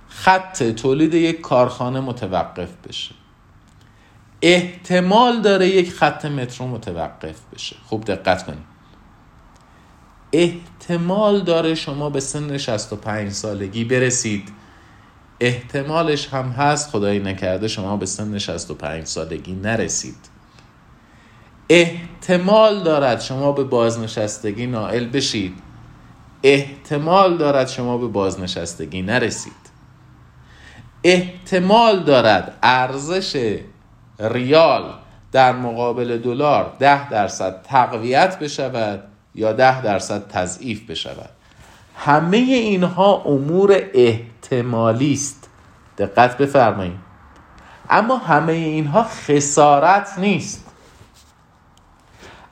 خط 0.07 0.63
تولید 0.63 1.13
یک 1.13 1.41
کارخانه 1.41 1.99
متوقف 1.99 2.69
بشه. 2.87 3.15
احتمال 4.41 5.41
داره 5.41 5.67
یک 5.67 5.91
خط 5.91 6.25
مترو 6.25 6.67
متوقف 6.67 7.39
بشه. 7.53 7.75
خوب 7.85 8.05
دقت 8.05 8.45
کنید. 8.45 8.71
احتمال 10.33 11.41
داره 11.41 11.75
شما 11.75 12.09
به 12.09 12.19
سن 12.19 12.57
65 12.57 13.31
سالگی 13.31 13.83
برسید. 13.83 14.60
احتمالش 15.41 16.33
هم 16.33 16.49
هست 16.49 16.89
خدایی 16.89 17.19
نکرده 17.19 17.67
شما 17.67 17.97
به 17.97 18.05
سن 18.05 18.37
65 18.37 19.05
سالگی 19.05 19.53
نرسید. 19.53 20.15
احتمال 21.69 22.83
دارد 22.83 23.21
شما 23.21 23.51
به 23.51 23.63
بازنشستگی 23.63 24.67
نائل 24.67 25.07
بشید. 25.07 25.53
احتمال 26.43 27.37
دارد 27.37 27.67
شما 27.67 27.97
به 27.97 28.07
بازنشستگی 28.07 29.01
نرسید. 29.01 29.53
احتمال 31.03 32.03
دارد 32.03 32.57
ارزش 32.63 33.59
ریال 34.19 34.93
در 35.31 35.51
مقابل 35.51 36.17
دلار 36.17 36.75
ده 36.79 37.09
درصد 37.09 37.61
تقویت 37.63 38.39
بشود 38.39 39.03
یا 39.35 39.53
ده 39.53 39.81
درصد 39.81 40.27
تضعیف 40.27 40.89
بشود. 40.89 41.29
همه 41.95 42.37
اینها 42.37 43.15
امور 43.15 43.81
احتمالی 43.93 45.13
است. 45.13 45.49
دقت 45.97 46.37
بفرمایید. 46.37 46.99
اما 47.89 48.17
همه 48.17 48.53
اینها 48.53 49.03
خسارت 49.03 50.19
نیست. 50.19 50.71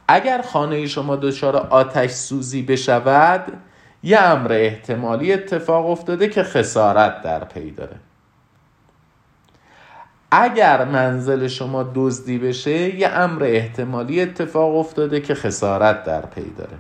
اگر 0.08 0.42
خانه 0.42 0.88
شما 0.88 1.16
دچار 1.16 1.56
آتش 1.56 2.12
سوزی 2.12 2.62
بشود 2.62 3.52
یه 4.04 4.20
امر 4.20 4.52
احتمالی 4.52 5.34
اتفاق 5.34 5.90
افتاده 5.90 6.30
که 6.30 6.44
خسارت 6.44 7.22
در 7.22 7.44
پی 7.44 7.72
داره. 7.72 7.96
اگر 10.32 10.86
منزل 10.86 11.48
شما 11.48 11.92
دزدی 11.96 12.38
بشه 12.38 12.96
یه 12.96 13.08
امر 13.08 13.44
احتمالی 13.44 14.22
اتفاق 14.22 14.76
افتاده 14.76 15.22
که 15.22 15.36
خسارت 15.36 16.04
در 16.04 16.26
پی 16.26 16.50
داره. 16.58 16.78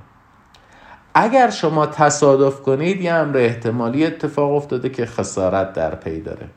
اگر 1.21 1.49
شما 1.49 1.85
تصادف 1.85 2.61
کنید 2.61 3.01
یه 3.01 3.13
امر 3.13 3.37
احتمالی 3.37 4.05
اتفاق 4.05 4.51
افتاده 4.51 4.89
که 4.89 5.05
خسارت 5.05 5.73
در 5.73 5.95
پی 5.95 6.21
داره. 6.21 6.47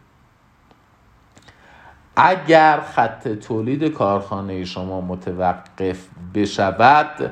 اگر 2.17 2.81
خط 2.95 3.29
تولید 3.29 3.85
کارخانه 3.85 4.65
شما 4.65 5.01
متوقف 5.01 6.07
بشود 6.35 7.31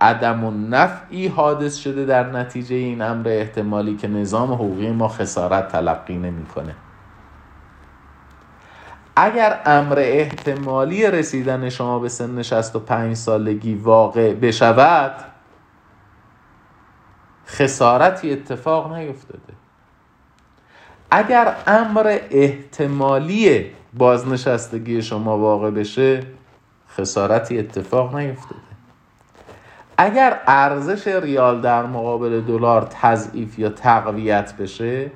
عدم 0.00 0.44
و 0.44 0.50
نفعی 0.50 1.28
حادث 1.28 1.76
شده 1.76 2.04
در 2.04 2.30
نتیجه 2.30 2.76
این 2.76 3.02
امر 3.02 3.28
احتمالی 3.28 3.96
که 3.96 4.08
نظام 4.08 4.52
حقوقی 4.52 4.90
ما 4.90 5.08
خسارت 5.08 5.68
تلقی 5.68 6.16
نمی‌کنه. 6.16 6.74
اگر 9.16 9.60
امر 9.66 9.98
احتمالی 9.98 11.06
رسیدن 11.06 11.68
شما 11.68 11.98
به 11.98 12.08
سن 12.08 12.42
65 12.42 13.16
سالگی 13.16 13.74
واقع 13.74 14.34
بشود 14.34 15.35
خسارتی 17.46 18.32
اتفاق 18.32 18.92
نیفتاده. 18.92 19.52
اگر 21.10 21.56
امر 21.66 22.18
احتمالی 22.30 23.66
بازنشستگی 23.94 25.02
شما 25.02 25.38
واقع 25.38 25.70
بشه 25.70 26.22
خسارتی 26.96 27.58
اتفاق 27.58 28.16
نیفتاده. 28.16 28.60
اگر 29.98 30.40
ارزش 30.46 31.06
ریال 31.06 31.60
در 31.60 31.86
مقابل 31.86 32.40
دلار 32.40 32.88
تضعیف 32.90 33.58
یا 33.58 33.68
تقویت 33.68 34.56
بشه 34.56 35.10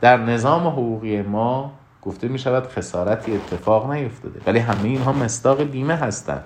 در 0.00 0.16
نظام 0.16 0.66
حقوقی 0.66 1.22
ما 1.22 1.72
گفته 2.02 2.28
می 2.28 2.38
شود 2.38 2.66
خسارتی 2.66 3.34
اتفاق 3.34 3.92
نیفتاده. 3.92 4.40
ولی 4.46 4.58
همه 4.58 4.84
اینها 4.84 5.12
مستاق 5.12 5.62
بیمه 5.62 5.94
هستند. 5.94 6.44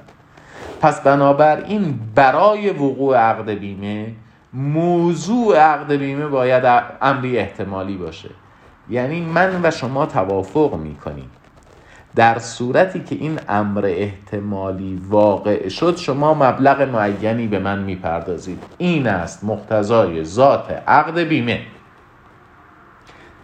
پس 0.80 1.00
بنابراین 1.00 1.98
برای 2.14 2.70
وقوع 2.70 3.16
عقد 3.16 3.50
بیمه 3.50 4.12
موضوع 4.54 5.58
عقد 5.58 5.92
بیمه 5.92 6.26
باید 6.26 6.82
امری 7.02 7.38
احتمالی 7.38 7.96
باشه. 7.96 8.30
یعنی 8.90 9.20
من 9.20 9.60
و 9.62 9.70
شما 9.70 10.06
توافق 10.06 10.74
می‌کنیم. 10.74 11.30
در 12.16 12.38
صورتی 12.38 13.00
که 13.00 13.14
این 13.14 13.40
امر 13.48 13.84
احتمالی 13.86 15.02
واقع 15.08 15.68
شد 15.68 15.96
شما 15.96 16.34
مبلغ 16.34 16.82
معینی 16.82 17.46
به 17.46 17.58
من 17.58 17.78
می‌پردازید. 17.78 18.62
این 18.78 19.06
است 19.06 19.44
مقتضای 19.44 20.24
ذات 20.24 20.70
عقد 20.86 21.18
بیمه. 21.18 21.60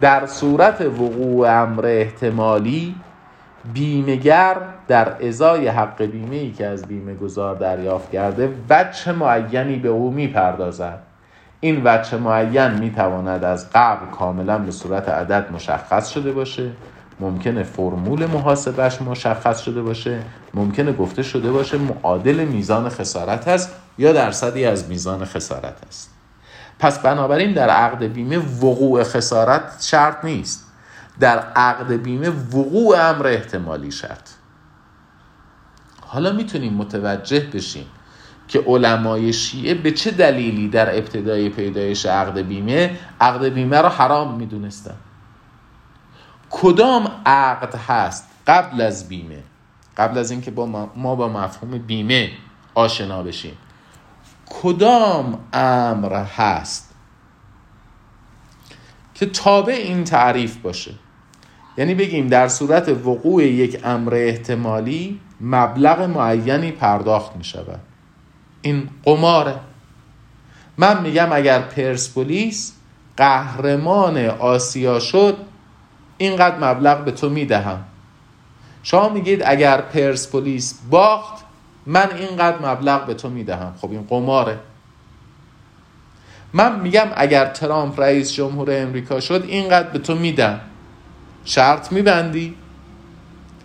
در 0.01 0.25
صورت 0.25 0.81
وقوع 0.81 1.61
امر 1.61 1.85
احتمالی 1.85 2.95
بیمهگر 3.73 4.57
در 4.87 5.27
ازای 5.27 5.67
حق 5.67 6.01
بیمه 6.01 6.35
ای 6.35 6.51
که 6.51 6.67
از 6.67 6.85
بیمه 6.85 7.15
گذار 7.15 7.55
دریافت 7.55 8.11
کرده 8.11 8.53
وجه 8.69 9.11
معینی 9.11 9.75
به 9.75 9.89
او 9.89 10.11
می‌پردازد. 10.11 10.99
این 11.59 11.81
وجه 11.85 12.17
معین 12.17 12.71
می‌تواند 12.71 13.43
از 13.43 13.69
قبل 13.73 14.05
کاملا 14.05 14.57
به 14.57 14.71
صورت 14.71 15.09
عدد 15.09 15.51
مشخص 15.51 16.09
شده 16.09 16.31
باشه 16.31 16.69
ممکنه 17.19 17.63
فرمول 17.63 18.25
محاسبش 18.25 19.01
مشخص 19.01 19.59
شده 19.59 19.81
باشه 19.81 20.19
ممکنه 20.53 20.93
گفته 20.93 21.23
شده 21.23 21.51
باشه 21.51 21.77
معادل 21.77 22.45
میزان 22.45 22.89
خسارت 22.89 23.47
هست 23.47 23.75
یا 23.97 24.13
درصدی 24.13 24.65
از 24.65 24.89
میزان 24.89 25.25
خسارت 25.25 25.75
است. 25.87 26.09
پس 26.79 26.99
بنابراین 26.99 27.53
در 27.53 27.69
عقد 27.69 28.03
بیمه 28.03 28.37
وقوع 28.37 29.03
خسارت 29.03 29.61
شرط 29.81 30.25
نیست. 30.25 30.70
در 31.19 31.39
عقد 31.39 31.91
بیمه 31.91 32.29
وقوع 32.29 33.09
امر 33.09 33.27
احتمالی 33.27 33.91
شرط. 33.91 34.29
حالا 36.01 36.31
می‌تونیم 36.31 36.73
متوجه 36.73 37.39
بشیم 37.39 37.85
که 38.47 38.59
علمای 38.67 39.33
شیعه 39.33 39.73
به 39.73 39.91
چه 39.91 40.11
دلیلی 40.11 40.69
در 40.69 40.97
ابتدای 40.97 41.49
پیدایش 41.49 42.05
عقد 42.05 42.39
بیمه 42.39 42.99
عقد 43.21 43.45
بیمه 43.45 43.81
را 43.81 43.89
حرام 43.89 44.35
می‌دونستن. 44.35 44.95
کدام 46.49 47.11
عقد 47.25 47.75
هست 47.75 48.27
قبل 48.47 48.81
از 48.81 49.07
بیمه؟ 49.07 49.43
قبل 49.97 50.17
از 50.17 50.31
اینکه 50.31 50.51
با 50.51 50.65
ما 50.95 51.15
با 51.15 51.27
مفهوم 51.27 51.77
بیمه 51.77 52.31
آشنا 52.73 53.23
بشیم. 53.23 53.57
کدام 54.49 55.39
امر 55.53 56.23
هست 56.23 56.90
که 59.21 59.27
تابع 59.27 59.73
این 59.73 60.03
تعریف 60.03 60.57
باشه. 60.57 60.91
یعنی 61.77 61.95
بگیم 61.95 62.27
در 62.27 62.47
صورت 62.47 62.89
وقوع 62.89 63.43
یک 63.43 63.79
امر 63.83 64.13
احتمالی 64.13 65.19
مبلغ 65.41 66.01
معینی 66.01 66.71
پرداخت 66.71 67.35
می 67.35 67.43
شود 67.43 67.79
این 68.61 68.89
قماره. 69.03 69.55
من 70.77 71.01
میگم 71.01 71.27
اگر 71.31 71.59
پرسپولیس 71.59 72.73
قهرمان 73.17 74.17
آسیا 74.25 74.99
شد 74.99 75.37
اینقدر 76.17 76.71
مبلغ 76.71 77.03
به 77.03 77.11
تو 77.11 77.29
می‌دهم. 77.29 77.83
شما 78.83 79.09
میگید 79.09 79.43
اگر 79.45 79.81
پرسپولیس 79.81 80.79
باخت 80.89 81.43
من 81.85 82.09
اینقدر 82.17 82.71
مبلغ 82.71 83.05
به 83.05 83.13
تو 83.13 83.29
می‌دهم. 83.29 83.73
خب 83.81 83.91
این 83.91 84.03
قماره. 84.09 84.59
من 86.53 86.79
میگم 86.79 87.07
اگر 87.15 87.45
ترامپ 87.45 87.99
رئیس 87.99 88.33
جمهور 88.33 88.81
امریکا 88.81 89.19
شد 89.19 89.43
اینقدر 89.47 89.89
به 89.89 89.99
تو 89.99 90.15
میدم. 90.15 90.59
شرط 91.45 91.91
میبندی؟ 91.91 92.55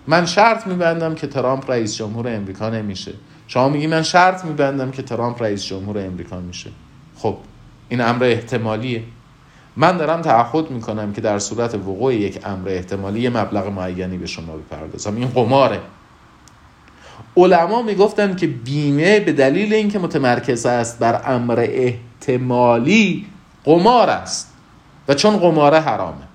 من 0.06 0.26
شرط 0.26 0.66
میبندم 0.66 1.14
که 1.14 1.26
ترامپ 1.26 1.70
رئیس 1.70 1.96
جمهور 1.96 2.28
امریکا 2.28 2.70
نمیشه. 2.70 3.12
شما 3.48 3.68
میگی 3.68 3.86
من 3.86 4.02
شرط 4.02 4.44
میبندم 4.44 4.90
که 4.90 5.02
ترامپ 5.02 5.42
رئیس 5.42 5.64
جمهور 5.64 5.98
امریکا 5.98 6.40
میشه. 6.40 6.70
خب 7.16 7.36
این 7.88 8.00
امر 8.00 8.24
احتمالیه. 8.24 9.02
من 9.76 9.96
دارم 9.96 10.22
تعهد 10.22 10.70
می‌کنم 10.70 11.12
که 11.12 11.20
در 11.20 11.38
صورت 11.38 11.74
وقوع 11.74 12.14
یک 12.14 12.40
امر 12.44 12.68
احتمالی 12.68 13.28
مبلغ 13.28 13.66
معینی 13.66 14.18
به 14.18 14.26
شما 14.26 14.56
بپردازم. 14.56 15.16
این 15.16 15.28
قماره. 15.28 15.80
علما 17.36 17.82
می‌گفتن 17.82 18.36
که 18.36 18.46
بیمه 18.46 19.20
به 19.20 19.32
دلیل 19.32 19.74
اینکه 19.74 19.98
متمرکز 19.98 20.66
است 20.66 20.98
بر 20.98 21.22
امر 21.26 21.66
قمار 23.64 24.10
است. 24.10 24.52
و 25.08 25.14
چون 25.14 25.36
قماره 25.36 25.80
حرامه. 25.80 26.26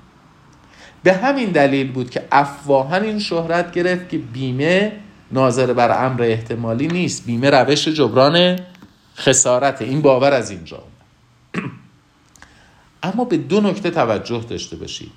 به 1.03 1.13
همین 1.13 1.49
دلیل 1.49 1.91
بود 1.91 2.09
که 2.09 2.27
افواهن 2.31 3.03
این 3.03 3.19
شهرت 3.19 3.71
گرفت 3.71 4.09
که 4.09 4.17
بیمه 4.17 4.91
ناظر 5.31 5.73
بر 5.73 6.05
امر 6.05 6.21
احتمالی 6.21 6.87
نیست. 6.87 7.25
بیمه 7.25 7.49
روش 7.49 7.87
جبران 7.87 8.59
خسارت 9.17 9.81
این 9.81 10.01
باور 10.01 10.33
از 10.33 10.51
اینجا 10.51 10.83
اما 13.03 13.23
به 13.23 13.37
دو 13.37 13.61
نکته 13.61 13.91
توجه 13.91 14.45
داشته 14.49 14.75
باشید. 14.75 15.11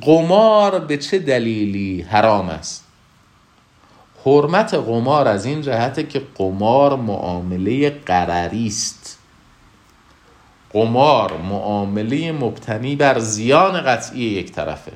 قمار 0.00 0.78
به 0.78 0.96
چه 0.96 1.18
دلیلی 1.18 2.02
حرام 2.02 2.48
است؟ 2.48 2.84
حرمت 4.24 4.74
قمار 4.74 5.28
از 5.28 5.44
این 5.44 5.62
جهته 5.62 6.02
که 6.02 6.22
قمار 6.34 6.96
معامله 6.96 7.90
قراری 7.90 8.66
است. 8.66 9.18
قمار 10.72 11.36
معامله 11.36 12.32
مبتنی 12.32 12.96
بر 12.96 13.18
زیان 13.18 13.80
قطعی 13.80 14.22
یک 14.22 14.52
طرفه. 14.52 14.92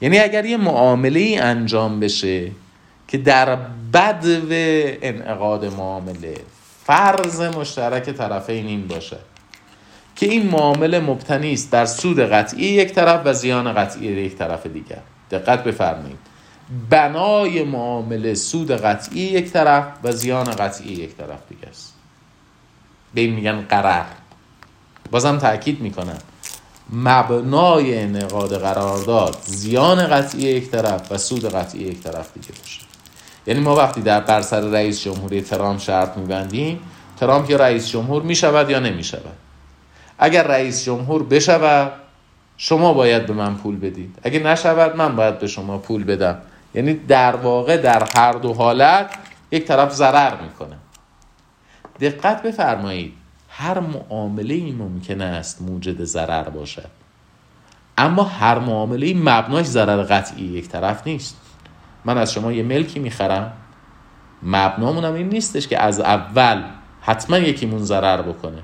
یعنی 0.00 0.18
اگر 0.18 0.44
یه 0.44 0.56
معامله 0.56 1.38
انجام 1.42 2.00
بشه 2.00 2.50
که 3.08 3.18
در 3.18 3.56
بدو 3.92 4.46
انعقاد 5.02 5.64
معامله 5.64 6.34
فرض 6.84 7.40
مشترک 7.40 8.10
طرفین 8.10 8.66
این 8.66 8.86
باشه 8.86 9.16
که 10.16 10.26
این 10.26 10.46
معامله 10.46 11.00
مبتنی 11.00 11.52
است 11.52 11.72
در 11.72 11.86
سود 11.86 12.20
قطعی 12.20 12.64
یک 12.64 12.92
طرف 12.92 13.20
و 13.24 13.32
زیان 13.32 13.72
قطعی 13.72 14.06
یک 14.06 14.36
طرف 14.36 14.66
دیگر. 14.66 14.98
دقت 15.30 15.64
بفرمایید. 15.64 16.18
بنای 16.90 17.64
معامله 17.64 18.34
سود 18.34 18.70
قطعی 18.70 19.20
یک 19.20 19.50
طرف 19.50 19.84
و 20.04 20.12
زیان 20.12 20.44
قطعی 20.44 20.92
یک 20.92 21.16
طرف 21.16 21.38
دیگه 21.48 21.68
است. 21.68 21.94
به 23.14 23.20
این 23.20 23.34
میگن 23.34 23.60
قرار. 23.60 24.04
بازم 25.10 25.38
تاکید 25.38 25.80
می‌کنم. 25.80 26.18
مبنای 26.92 28.02
انعقاد 28.02 28.60
قرارداد 28.60 29.36
زیان 29.44 30.06
قطعی 30.06 30.42
یک 30.42 30.70
طرف 30.70 31.12
و 31.12 31.18
سود 31.18 31.44
قطعی 31.44 31.80
یک 31.80 32.02
طرف 32.02 32.28
دیگه 32.34 32.48
باشه. 32.62 32.80
یعنی 33.46 33.60
ما 33.60 33.76
وقتی 33.76 34.00
در 34.00 34.20
بر 34.20 34.42
سر 34.42 34.60
رئیس 34.60 35.02
جمهوری 35.02 35.42
ترامپ 35.42 35.80
شرط 35.80 36.16
میبندیم 36.16 36.80
ترامپ 37.20 37.50
یا 37.50 37.56
رئیس 37.56 37.88
جمهور 37.88 38.22
می‌شود 38.22 38.70
یا 38.70 38.78
نمی‌شود. 38.78 39.36
اگر 40.18 40.46
رئیس 40.46 40.84
جمهور 40.84 41.22
بشود 41.22 41.92
شما 42.56 42.92
باید 42.92 43.26
به 43.26 43.32
من 43.32 43.54
پول 43.54 43.76
بدید. 43.76 44.18
اگر 44.22 44.42
نشود 44.42 44.96
من 44.96 45.16
باید 45.16 45.38
به 45.38 45.46
شما 45.46 45.78
پول 45.78 46.04
بدم. 46.04 46.38
یعنی 46.74 46.94
در 46.94 47.36
واقع 47.36 47.76
در 47.76 48.08
هر 48.16 48.32
دو 48.32 48.54
حالت 48.54 49.10
یک 49.50 49.64
طرف 49.64 49.94
ضرر 49.94 50.40
می‌کنه. 50.42 50.76
دقت 52.00 52.42
بفرمایید. 52.42 53.12
هر 53.58 53.80
معامله 53.80 54.54
ای 54.54 54.72
ممکن 54.72 55.20
است 55.20 55.62
موجد 55.62 56.04
ضرر 56.04 56.48
باشد 56.48 56.90
اما 57.98 58.22
هر 58.22 58.58
معامله 58.58 59.14
مبناش 59.14 59.66
ضرر 59.66 60.02
قطعی 60.02 60.44
یک 60.44 60.68
طرف 60.68 61.06
نیست. 61.06 61.36
من 62.04 62.18
از 62.18 62.32
شما 62.32 62.52
یه 62.52 62.62
ملکی 62.62 62.98
می‌خرم. 62.98 63.52
مبنامونم 64.42 65.14
این 65.14 65.28
نیستش 65.28 65.68
که 65.68 65.82
از 65.82 66.00
اول 66.00 66.62
حتما 67.00 67.38
یکیمون 67.38 67.82
ضرر 67.82 68.22
بکنه. 68.22 68.62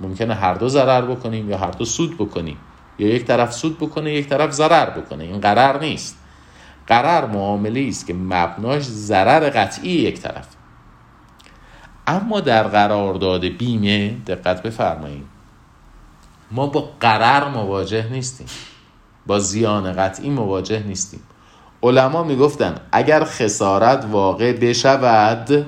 ممکنه 0.00 0.34
هر 0.34 0.54
دو 0.54 0.68
ضرر 0.68 1.02
بکنیم 1.02 1.50
یا 1.50 1.58
هر 1.58 1.70
دو 1.70 1.84
سود 1.84 2.18
بکنیم. 2.18 2.56
یا 2.98 3.08
یک 3.08 3.24
طرف 3.24 3.52
سود 3.52 3.78
بکنه 3.78 4.12
یک 4.12 4.28
طرف 4.28 4.50
ضرر 4.50 4.90
بکنه. 4.90 5.24
این 5.24 5.40
قرار 5.40 5.80
نیست. 5.80 6.18
قرار 6.86 7.26
معامله 7.26 7.86
است 7.88 8.06
که 8.06 8.14
مبناش 8.14 8.82
ضرر 8.82 9.50
قطعی 9.50 9.90
یک 9.90 10.20
طرف. 10.20 10.46
اما 12.12 12.40
در 12.40 12.62
قرارداد 12.62 13.44
بیمه 13.44 14.16
دقت 14.26 14.62
بفرمایید. 14.62 15.26
ما 16.50 16.66
با 16.66 16.90
قرار 17.00 17.48
مواجه 17.48 18.08
نیستیم. 18.10 18.46
با 19.26 19.38
زیان 19.38 19.92
قطعی 19.92 20.30
مواجه 20.30 20.82
نیستیم. 20.82 21.20
علما 21.82 22.22
می‌گفتن 22.22 22.74
اگر 22.92 23.24
خسارت 23.24 24.04
واقع 24.10 24.52
بشود 24.52 25.66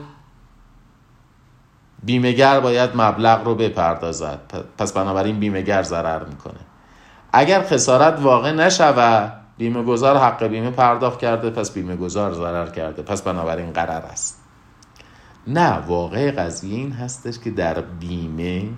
بیمهگر 2.03 2.61
باید 2.61 2.91
مبلغ 2.95 3.45
رو 3.45 3.55
بپردازد. 3.55 4.41
پس 4.79 4.93
بنابراین 4.93 5.39
بیمهگر 5.39 5.83
ضرر 5.83 6.25
می‌کنه. 6.25 6.61
اگر 7.33 7.63
خسارت 7.63 8.21
واقع 8.21 8.53
نشود 8.53 9.33
بیمه 9.59 9.83
گذار 9.83 10.17
حق 10.17 10.45
بیمه 10.45 10.71
پرداخت 10.71 11.19
کرده 11.19 11.51
پس 11.51 11.71
بیمه 11.71 11.97
گذار 11.97 12.33
ضرر 12.33 12.71
کرده. 12.71 13.03
پس 13.03 13.23
بنابراین 13.23 13.73
قرار 13.73 14.03
است. 14.03 14.44
نه 15.47 15.73
واقع 15.73 16.31
قضیه 16.31 16.75
این 16.75 16.93
هستش 16.93 17.39
که 17.39 17.51
در 17.51 17.81
بیمه 17.81 18.69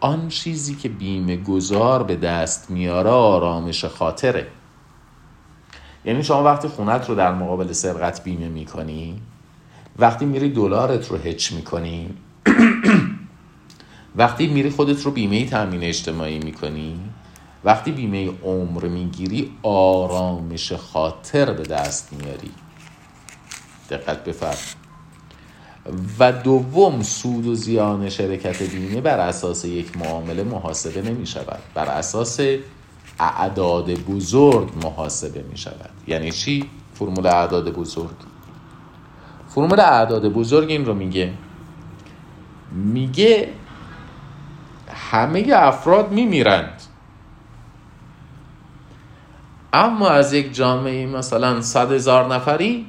آن 0.00 0.28
چیزی 0.28 0.74
که 0.74 0.88
بیمه 0.88 1.36
گذار 1.36 2.02
به 2.02 2.16
دست 2.16 2.70
میاره 2.70 3.10
آرامش 3.10 3.84
خاطره. 3.84 4.46
یعنی 6.04 6.22
شما 6.22 6.44
وقتی 6.44 6.68
خونت 6.68 7.08
رو 7.08 7.14
در 7.14 7.34
مقابل 7.34 7.72
سرقت 7.72 8.24
بیمه 8.24 8.48
می‌کنی 8.48 9.20
وقتی 9.98 10.24
میری 10.24 10.50
دلارت 10.50 11.10
رو 11.10 11.16
هچ 11.16 11.52
می‌کنی 11.52 12.14
وقتی 14.16 14.46
میری 14.46 14.70
خودت 14.70 15.02
رو 15.02 15.10
بیمه 15.10 15.46
تامین 15.46 15.82
اجتماعی 15.82 16.38
می‌کنی 16.38 17.00
وقتی 17.64 17.92
بیمه 17.92 18.30
عمر 18.44 18.84
می‌گیری 18.84 19.52
آرامش 19.62 20.72
خاطر 20.72 21.52
به 21.52 21.62
دست 21.62 22.12
میاری. 22.12 22.50
دقت 23.90 24.24
بفرم 24.24 24.85
و 26.18 26.32
دوم 26.32 27.02
سود 27.02 27.46
و 27.46 27.54
زیان 27.54 28.08
شرکت 28.08 28.62
بیمه 28.62 29.00
بر 29.00 29.18
اساس 29.18 29.64
یک 29.64 29.96
معامله 29.96 30.44
محاسبه 30.44 31.02
نمی 31.02 31.26
شود. 31.26 31.58
بر 31.74 31.84
اساس 31.84 32.40
اعداد 33.20 33.90
بزرگ 33.90 34.70
محاسبه 34.84 35.44
می 35.50 35.56
شود. 35.56 35.90
یعنی 36.06 36.32
چی؟ 36.32 36.70
فرمول 36.94 37.26
اعداد 37.26 37.72
بزرگ. 37.72 38.16
فرمول 39.48 39.80
اعداد 39.80 40.32
بزرگ 40.32 40.70
این 40.70 40.84
رو 40.84 40.94
میگه. 40.94 41.32
میگه 42.72 43.48
همه 45.10 45.46
افراد 45.52 46.12
میمیرند. 46.12 46.82
اما 49.72 50.08
از 50.08 50.32
یک 50.32 50.54
جامعه 50.54 51.06
مثلا 51.06 51.60
صد 51.60 51.92
هزار 51.92 52.34
نفری 52.34 52.86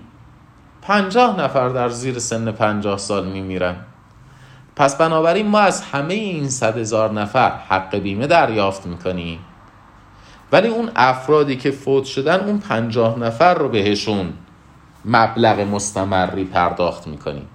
پنجاه 0.88 1.40
نفر 1.42 1.70
در 1.70 1.90
زیر 1.90 2.20
سن 2.20 2.52
پنجاه 2.52 2.98
سال 2.98 3.28
میمیرن. 3.28 3.76
پس 4.76 4.98
بنابراین 4.98 5.48
ما 5.48 5.60
از 5.60 5.82
همه 5.82 6.14
این 6.14 6.50
صد 6.50 6.78
هزار 6.78 7.12
نفر 7.12 7.50
حق 7.50 7.96
بیمه 7.96 8.28
دریافت 8.28 8.86
می‌کنیم. 8.86 9.40
ولی 10.52 10.68
اون 10.68 10.92
افرادی 10.96 11.56
که 11.56 11.72
فوت 11.72 12.04
شدن 12.04 12.40
اون 12.40 12.60
پنجاه 12.60 13.20
نفر 13.20 13.54
رو 13.54 13.70
بهشون 13.70 14.34
مبلغ 15.06 15.60
مستمری 15.60 16.44
پرداخت 16.46 17.08
می‌کنیم. 17.08 17.48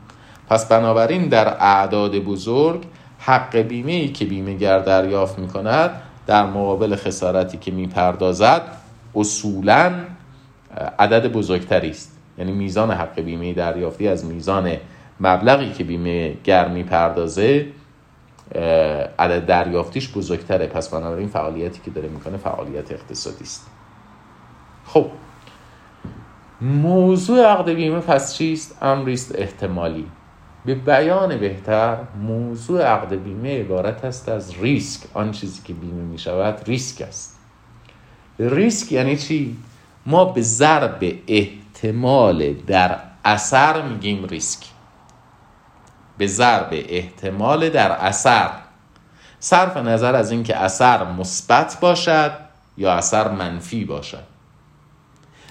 پس 0.48 0.68
بنابراین 0.68 1.28
در 1.28 1.48
اعداد 1.48 2.18
بزرگ 2.18 2.84
حق 3.18 3.56
بیمه 3.56 3.92
ای 3.92 4.08
که 4.08 4.24
بیمهگر 4.24 4.78
دریافت 4.78 5.38
می‌کند 5.38 5.90
در 6.26 6.46
مقابل 6.46 6.96
خسارتی 6.96 7.58
که 7.58 7.70
می‌پردازد 7.70 8.62
اصولا 9.14 9.92
عدد 10.98 11.32
بزرگتری 11.32 11.90
است. 11.90 12.11
یعنی 12.38 12.52
میزان 12.52 12.90
حق 12.90 13.20
بیمه 13.20 13.52
دریافتی 13.52 14.08
از 14.08 14.24
میزان 14.24 14.76
مبلغی 15.20 15.72
که 15.72 15.84
بیمه 15.84 16.36
گر 16.44 16.68
می‌پردازه 16.68 17.66
عدد 19.18 19.46
دریافتیش 19.46 20.12
بزرگتره. 20.12 20.66
پس 20.66 20.88
بنابراین 20.88 21.28
فعالیتی 21.28 21.80
که 21.84 21.90
داره 21.90 22.08
می‌کنه 22.08 22.36
فعالیت 22.36 22.92
اقتصادی 22.92 23.44
است. 23.44 23.70
خب 24.86 25.06
موضوع 26.60 27.46
عقد 27.46 27.70
بیمه 27.70 28.00
پس 28.00 28.34
چیست؟ 28.34 28.82
امریست 28.82 29.34
احتمالی. 29.38 30.06
به 30.64 30.74
بیان 30.74 31.36
بهتر 31.36 31.96
موضوع 32.22 32.82
عقد 32.82 33.14
بیمه 33.14 33.60
عبارت 33.60 34.04
است 34.04 34.28
از 34.28 34.54
ریسک. 34.60 35.06
آن 35.14 35.32
چیزی 35.32 35.60
که 35.64 35.72
بیمه 35.72 36.02
می 36.02 36.18
شود 36.18 36.62
ریسک 36.66 37.02
است. 37.02 37.38
ریسک 38.38 38.92
یعنی 38.92 39.16
چی؟ 39.16 39.56
ما 40.06 40.24
به 40.24 40.42
ضرب 40.42 41.04
احتمال 41.82 42.52
در 42.52 42.98
اثر 43.24 43.82
میگیم 43.82 44.24
ریسک. 44.24 44.66
به 46.18 46.26
ضرب 46.26 46.68
احتمال 46.72 47.68
در 47.68 47.92
اثر. 47.92 48.50
صرف 49.40 49.76
نظر 49.76 50.14
از 50.14 50.30
اینکه 50.30 50.56
اثر 50.56 51.04
مثبت 51.04 51.78
باشد 51.80 52.32
یا 52.76 52.92
اثر 52.92 53.28
منفی 53.28 53.84
باشد. 53.84 54.22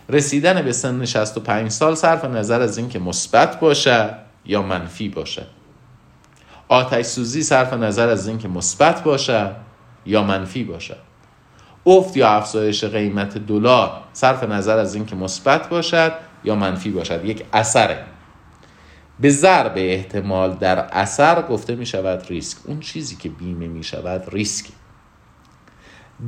رسیدن 0.09 0.61
به 0.61 0.71
سن 0.71 1.05
65 1.05 1.71
سال 1.71 1.95
صرف 1.95 2.25
نظر 2.25 2.61
از 2.61 2.77
اینکه 2.77 2.99
مثبت 2.99 3.59
باشد 3.59 4.15
یا 4.45 4.61
منفی 4.61 5.09
باشد. 5.09 5.47
آتش 6.67 7.05
سوزی 7.05 7.43
صرف 7.43 7.73
نظر 7.73 8.09
از 8.09 8.27
اینکه 8.27 8.47
مثبت 8.47 9.03
باشد 9.03 9.55
یا 10.05 10.23
منفی 10.23 10.63
باشد. 10.63 11.10
افت 11.85 12.17
یا 12.17 12.29
افزایش 12.29 12.83
قیمت 12.83 13.37
دلار 13.37 13.91
صرف 14.13 14.43
نظر 14.43 14.77
از 14.77 14.95
اینکه 14.95 15.15
مثبت 15.15 15.69
باشد 15.69 16.13
یا 16.43 16.55
منفی 16.55 16.89
باشد 16.89 17.25
یک 17.25 17.45
اثره. 17.53 18.05
به 19.19 19.29
ضرب 19.29 19.73
احتمال 19.75 20.53
در 20.53 20.79
اثر 20.79 21.41
گفته 21.41 21.75
می 21.75 21.85
شود 21.85 22.25
ریسک. 22.29 22.57
اون 22.65 22.79
چیزی 22.79 23.15
که 23.15 23.29
بیمه 23.29 23.67
می 23.67 23.83
شود 23.83 24.23
ریسک. 24.31 24.65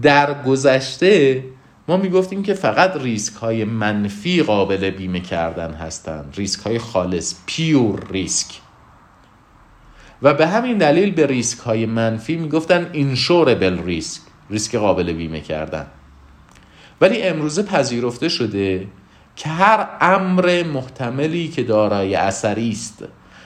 در 0.01 0.43
گذشته 0.43 1.43
ما 1.87 1.97
می 1.97 2.09
گفتیم 2.09 2.43
که 2.43 2.53
فقط 2.53 2.97
ریسک 3.01 3.33
های 3.35 3.63
منفی 3.63 4.43
قابل 4.43 4.89
بیمه 4.89 5.19
کردن 5.19 5.73
هستند. 5.73 6.33
ریسک 6.37 6.59
های 6.59 6.79
خالص 6.79 7.35
پیور 7.45 8.07
ریسک. 8.11 8.59
و 10.21 10.33
به 10.33 10.47
همین 10.47 10.77
دلیل 10.77 11.11
به 11.11 11.25
ریسک 11.25 11.59
های 11.59 11.85
منفی 11.85 12.35
می 12.35 12.49
گفتن 12.49 12.89
اینشوربل 12.93 13.83
ریسک. 13.83 14.21
ریسک 14.49 14.75
قابل 14.75 15.13
بیمه 15.13 15.41
کردن. 15.41 15.85
ولی 17.01 17.21
امروزه 17.21 17.63
پذیرفته 17.63 18.29
شده 18.29 18.87
که 19.35 19.49
هر 19.49 19.87
امر 20.01 20.63
محتملی 20.73 21.47
که 21.47 21.63
دارای 21.63 22.15
اثری 22.15 22.69
است 22.69 23.03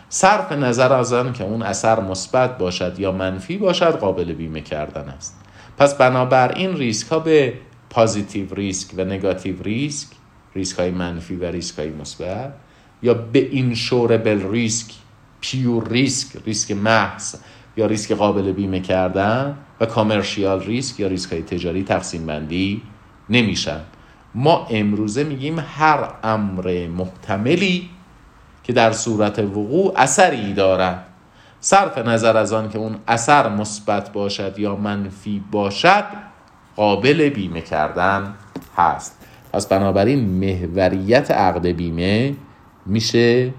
صرف 0.10 0.52
نظر 0.52 0.94
از 0.94 1.14
آن 1.14 1.34
که 1.34 1.44
اون 1.44 1.62
اثر 1.62 2.00
مثبت 2.00 2.58
باشد 2.58 3.00
یا 3.00 3.12
منفی 3.12 3.58
باشد 3.58 4.00
قابل 4.00 4.34
بیمه 4.34 4.62
کردن 4.62 5.10
است. 5.10 5.40
پس 5.78 5.96
بنابراین 5.96 6.78
ریسک 6.78 7.08
ها 7.08 7.20
به 7.20 7.54
positive 7.90 8.54
risk 8.54 8.94
و 8.98 9.04
negative 9.04 9.64
risk 9.64 10.08
ریسک 10.56 10.80
های 10.80 10.92
منفی 10.92 11.36
و 11.36 11.46
ریسک 11.46 11.80
های 11.80 11.90
مثبت 11.90 12.54
یا 13.04 13.14
به 13.14 13.40
insurable 13.40 14.52
risk 14.52 14.94
pure 15.42 15.90
risk 15.90 16.38
ریسک 16.46 16.72
محض 16.72 17.36
یا 17.78 17.86
ریسک 17.86 18.12
قابل 18.12 18.52
بیمه 18.52 18.80
کردن 18.80 19.58
و 19.82 19.86
commercial 19.86 20.64
risk 20.64 21.00
یا 21.00 21.08
ریسک 21.08 21.34
های 21.34 21.42
تجاری 21.42 21.84
تقسیم 21.84 22.26
بندی 22.26 22.82
نمیشن. 23.30 23.80
ما 24.36 24.68
امروزه 24.70 25.24
میگیم 25.24 25.60
هر 25.60 26.10
امر 26.24 26.88
محتملی 26.88 27.90
که 28.64 28.74
در 28.74 28.92
صورت 28.92 29.40
وقوع 29.40 29.94
اثری 29.96 30.54
دارد. 30.54 31.04
صرف 31.60 31.98
نظر 31.98 32.38
از 32.38 32.54
آن 32.54 32.70
که 32.70 32.78
اون 32.78 32.96
اثر 33.08 33.50
مثبت 33.50 34.14
باشد 34.14 34.60
یا 34.60 34.76
منفی 34.76 35.44
باشد 35.52 36.04
قابل 36.76 37.30
بیمه 37.30 37.62
کردن 37.62 38.34
هست. 38.78 39.18
پس 39.54 39.68
بنابراین 39.68 40.20
محوریت 40.30 41.32
عقد 41.32 41.68
بیمه 41.68 42.36
میشه 42.86 43.54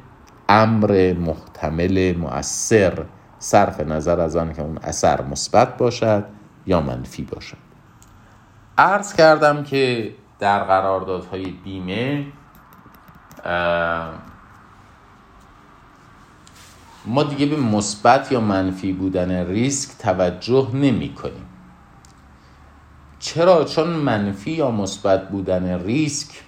امر 0.48 1.14
محتمل 1.20 2.14
مؤثر. 2.16 3.04
صرف 3.38 3.80
نظر 3.80 4.20
از 4.20 4.36
آن 4.36 4.52
که 4.52 4.62
اون 4.62 4.78
اثر 4.78 5.22
مثبت 5.22 5.76
باشد 5.76 6.24
یا 6.66 6.80
منفی 6.80 7.22
باشد. 7.22 7.56
عرض 8.78 9.14
کردم 9.14 9.64
که 9.64 10.14
در 10.38 10.64
قراردادهای 10.64 11.44
بیمه 11.50 12.26
ما 17.06 17.22
دیگه 17.22 17.46
به 17.46 17.56
مثبت 17.56 18.32
یا 18.32 18.40
منفی 18.40 18.92
بودن 18.92 19.46
ریسک 19.46 19.98
توجه 19.98 20.70
نمی 20.74 21.14
کنیم. 21.14 21.46
چرا؟ 23.18 23.64
چون 23.64 23.88
منفی 23.88 24.50
یا 24.50 24.70
مثبت 24.70 25.28
بودن 25.28 25.84
ریسک 25.84 26.42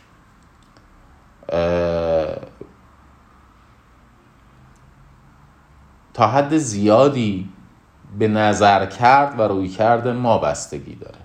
تا 6.15 6.27
حد 6.27 6.57
زیادی 6.57 7.49
به 8.19 8.29
نظر 8.29 8.87
کرد 8.87 9.41
و 9.41 9.43
روی 9.43 9.69
کرد 9.69 10.09
ما 10.09 10.39
بستگی 10.39 10.95
داره. 10.95 11.19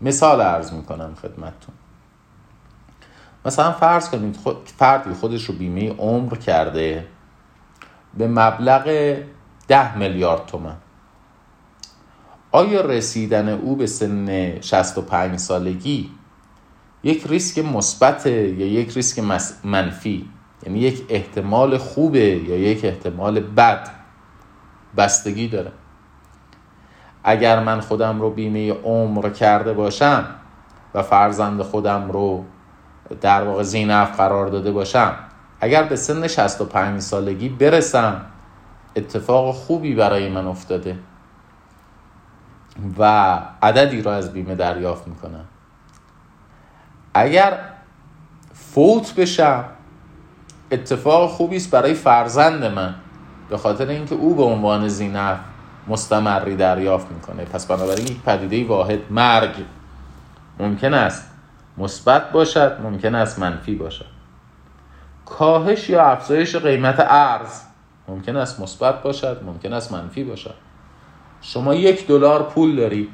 مثال 0.00 0.40
عرض 0.40 0.72
می‌کنم 0.72 1.14
خدمتتون. 1.22 1.74
مثلا 3.44 3.72
فرض 3.72 4.10
کنید 4.10 4.36
خود، 4.36 4.56
فردی 4.76 5.14
خودش 5.14 5.44
رو 5.44 5.54
بیمه 5.54 5.90
عمر 5.90 6.34
کرده 6.34 7.06
به 8.18 8.28
مبلغ 8.28 9.16
ده 9.68 9.98
میلیارد 9.98 10.46
تومن 10.46 10.76
آیا 12.52 12.80
رسیدن 12.80 13.48
او 13.48 13.76
به 13.76 13.86
سن 13.86 14.60
65 14.60 15.38
سالگی 15.38 16.10
یک 17.04 17.26
ریسک 17.26 17.58
مثبت 17.58 18.26
یا 18.26 18.66
یک 18.66 18.96
ریسک 18.96 19.18
منفی 19.64 20.28
یعنی 20.66 20.78
یک 20.78 21.04
احتمال 21.08 21.78
خوبه 21.78 22.18
یا 22.20 22.56
یک 22.56 22.84
احتمال 22.84 23.40
بد؟ 23.40 23.99
بستگی 24.96 25.48
داره. 25.48 25.72
اگر 27.24 27.62
من 27.62 27.80
خودم 27.80 28.20
رو 28.20 28.30
بیمه 28.30 28.72
عمر 28.72 29.30
کرده 29.30 29.72
باشم 29.72 30.24
و 30.94 31.02
فرزند 31.02 31.62
خودم 31.62 32.10
رو 32.10 32.44
در 33.20 33.42
واقع 33.42 33.62
زینف 33.62 34.16
قرار 34.16 34.46
داده 34.46 34.72
باشم 34.72 35.14
اگر 35.60 35.82
به 35.82 35.96
سن 35.96 36.26
65 36.26 37.00
سالگی 37.00 37.48
برسم 37.48 38.26
اتفاق 38.96 39.54
خوبی 39.54 39.94
برای 39.94 40.28
من 40.28 40.46
افتاده 40.46 40.98
و 42.98 43.38
عددی 43.62 44.02
را 44.02 44.14
از 44.14 44.32
بیمه 44.32 44.54
دریافت 44.54 45.08
می‌کنم. 45.08 45.44
اگر 47.14 47.58
فوت 48.54 49.14
بشم 49.14 49.64
اتفاق 50.70 51.30
خوبی 51.30 51.56
است 51.56 51.70
برای 51.70 51.94
فرزند 51.94 52.64
من. 52.64 52.94
به 53.50 53.58
خاطر 53.58 53.88
اینکه 53.88 54.14
او 54.14 54.34
به 54.34 54.42
عنوان 54.42 54.88
زینف 54.88 55.38
مستمری 55.88 56.56
دریافت 56.56 57.12
می‌کنه. 57.12 57.44
پس 57.44 57.66
بنابراین 57.66 58.06
یک 58.06 58.22
پدیده 58.22 58.68
واحد 58.68 59.00
مرگ 59.10 59.54
ممکن 60.58 60.94
است 60.94 61.30
مثبت 61.78 62.32
باشد 62.32 62.80
ممکن 62.82 63.14
است 63.14 63.38
منفی 63.38 63.74
باشد. 63.74 64.06
کاهش 65.26 65.90
یا 65.90 66.04
افزایش 66.04 66.56
قیمت 66.56 66.96
ارز 66.98 67.60
ممکن 68.08 68.36
است 68.36 68.60
مثبت 68.60 69.02
باشد 69.02 69.42
ممکن 69.46 69.72
است 69.72 69.92
منفی 69.92 70.24
باشد. 70.24 70.54
شما 71.40 71.74
یک 71.74 72.06
دلار 72.06 72.42
پول 72.42 72.76
دارید. 72.76 73.08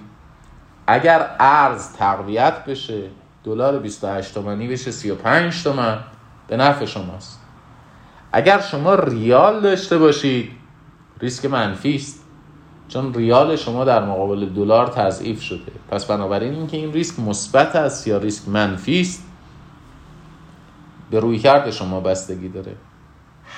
اگر 0.87 1.31
ارز 1.41 1.93
تقویت 1.93 2.65
بشه 2.65 3.03
دلار 3.45 3.79
28 3.79 4.35
تومانی 4.35 4.69
بشه 4.69 4.91
35 4.91 5.65
تومن 5.65 5.99
به 6.49 6.57
نفع 6.57 6.85
شماست. 6.85 7.46
اگر 8.37 8.61
شما 8.61 8.95
ریال 8.95 9.61
داشته 9.61 9.99
باشید 9.99 10.51
ریسک 11.21 11.45
منفی 11.45 11.97
است. 11.97 12.25
چون 12.89 13.15
ریال 13.15 13.57
شما 13.57 13.85
در 13.85 14.05
مقابل 14.05 14.47
دلار 14.47 14.87
تضعیف 14.87 15.43
شده. 15.43 15.73
پس 15.91 16.05
بنابراین 16.05 16.55
اینکه 16.55 16.77
این 16.77 16.93
ریسک 16.93 17.21
مثبت 17.21 17.77
است 17.77 18.07
یا 18.07 18.19
ریسک 18.19 18.49
منفی 18.49 19.01
است 19.01 19.25
به 21.11 21.21
روی 21.21 21.39
کرد 21.39 21.71
شما 21.71 22.01
بستگی 22.01 22.49
داره. 22.49 22.73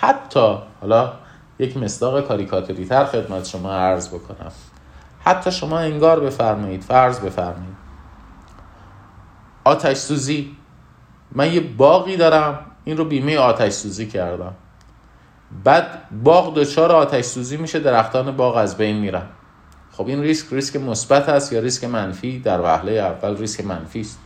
حتی 0.01 0.59
حالا 0.81 1.13
یک 1.59 1.77
مصداق 1.77 2.21
کاریکاتوری 2.21 2.85
تر 2.85 3.05
خدمت 3.05 3.47
شما 3.47 3.73
عرض 3.73 4.09
بکنم. 4.09 4.53
حتی 5.25 5.51
شما 5.51 5.79
انگار 5.79 6.21
بفرمایید 6.21 6.83
فرض 6.83 7.21
بفرمایید. 7.21 7.77
آتش 9.65 9.97
سوزی. 9.97 10.57
من 11.33 11.53
یه 11.53 11.61
باقی 11.61 12.17
دارم 12.17 12.59
این 12.85 12.97
رو 12.97 13.05
بیمه 13.05 13.39
آتش 13.39 13.73
سوزی 13.73 14.07
کردم. 14.07 14.55
بعد 15.65 16.01
باغ 16.25 16.55
دچار 16.55 16.93
آتش 16.93 17.25
سوزی 17.25 17.57
میشه 17.57 17.79
درختان 17.79 18.37
باغ 18.37 18.57
از 18.57 18.77
بین 18.77 18.97
میرن. 18.97 19.27
خب 19.93 20.07
این 20.07 20.23
ریسک 20.23 20.47
ریسک 20.53 20.77
مثبت 20.77 21.29
است 21.29 21.53
یا 21.53 21.61
ریسک 21.61 21.85
منفی؟ 21.85 22.39
در 22.39 22.61
وهله 22.61 22.93
اول 22.93 23.37
ریسک 23.37 23.65
منفی 23.65 24.01
است. 24.01 24.19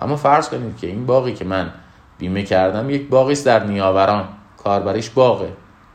اما 0.00 0.16
فرض 0.16 0.48
کنید 0.48 0.76
که 0.76 0.86
این 0.86 1.06
باقی 1.06 1.32
که 1.32 1.44
من 1.44 1.70
بیمه 2.18 2.42
کردم 2.42 2.90
یک 2.90 3.08
باقی 3.08 3.32
است 3.32 3.46
در 3.46 3.64
نیاوران. 3.64 4.28
کاربریش 4.56 5.10
باغه. 5.10 5.52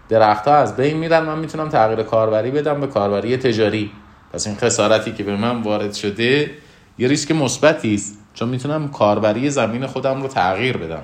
درختها 0.10 0.56
از 0.56 0.76
بین 0.76 0.98
میرن 0.98 1.20
من 1.20 1.40
می‌تونم 1.40 1.70
تغییر 1.70 2.04
کاربری 2.04 2.52
بدم 2.52 2.82
به 2.82 2.88
کاربری 2.88 3.38
تجاری. 3.38 3.92
پس 4.34 4.48
این 4.48 4.56
خسارتی 4.56 5.12
که 5.12 5.24
به 5.24 5.36
من 5.36 5.62
وارد 5.62 5.94
شده 5.94 6.52
یه 6.98 7.08
ریسک 7.08 7.32
مثبتی 7.32 7.96
است 7.96 8.18
چون 8.34 8.50
می‌تونم 8.50 8.88
کاربری 8.88 9.50
زمین 9.50 9.88
خودم 9.88 10.22
رو 10.22 10.28
تغییر 10.28 10.78
بدم. 10.78 11.04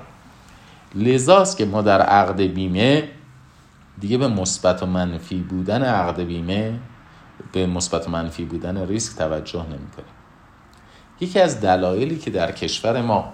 لذاست 0.94 1.56
که 1.56 1.64
ما 1.64 1.82
در 1.82 2.00
عقد 2.00 2.40
بیمه 2.40 3.08
دیگه 4.00 4.18
به 4.18 4.28
مثبت 4.28 4.82
و 4.82 4.86
منفی 4.86 5.38
بودن 5.40 5.82
عقد 5.82 6.20
بیمه 6.20 6.78
به 7.52 7.66
مثبت 7.66 8.08
و 8.08 8.10
منفی 8.10 8.44
بودن 8.44 8.86
ریسک 8.86 9.18
توجه 9.18 9.62
نمی 9.62 9.90
کنیم 9.96 10.14
یکی 11.20 11.40
از 11.40 11.60
دلایلی 11.60 12.18
که 12.18 12.30
در 12.30 12.52
کشور 12.52 13.02
ما 13.02 13.32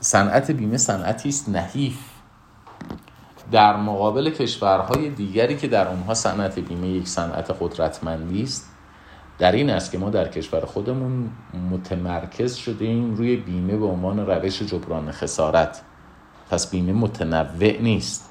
صنعت 0.00 0.50
بیمه 0.50 0.76
صنعتی 0.76 1.28
است 1.28 1.48
نحیف. 1.48 1.98
در 3.52 3.76
مقابل 3.76 4.30
کشورهای 4.30 5.10
دیگری 5.10 5.56
که 5.56 5.68
در 5.68 5.88
اونها 5.88 6.14
صنعت 6.14 6.58
بیمه 6.58 6.88
یک 6.88 7.08
صنعت 7.08 7.56
قدرتمندی 7.60 8.42
است 8.42 8.70
در 9.38 9.52
این 9.52 9.70
است 9.70 9.92
که 9.92 9.98
ما 9.98 10.10
در 10.10 10.28
کشور 10.28 10.60
خودمون 10.60 11.30
متمرکز 11.70 12.54
شدیم 12.54 13.14
روی 13.14 13.36
بیمه 13.36 13.76
به 13.76 13.86
عنوان 13.86 14.26
روش 14.26 14.62
جبران 14.62 15.12
خسارت. 15.12 15.82
پس 16.50 16.70
بیمه 16.70 16.92
متنوع 16.92 17.80
نیست. 17.80 18.30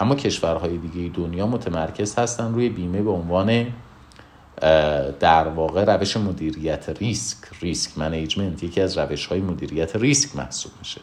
اما 0.00 0.14
کشورهای 0.14 0.78
دیگه 0.78 1.12
دنیا 1.14 1.46
متمرکز 1.46 2.14
هستن 2.14 2.54
روی 2.54 2.68
بیمه 2.68 3.02
به 3.02 3.10
عنوان 3.10 3.66
در 5.20 5.48
واقع 5.48 5.84
روش 5.84 6.16
مدیریت 6.16 6.88
ریسک. 6.88 7.38
risk 7.60 7.98
management 7.98 8.62
یکی 8.62 8.80
از 8.80 8.98
روش 8.98 9.26
های 9.26 9.40
مدیریت 9.40 9.96
ریسک 9.96 10.36
محسوب 10.36 10.72
میشه. 10.78 11.00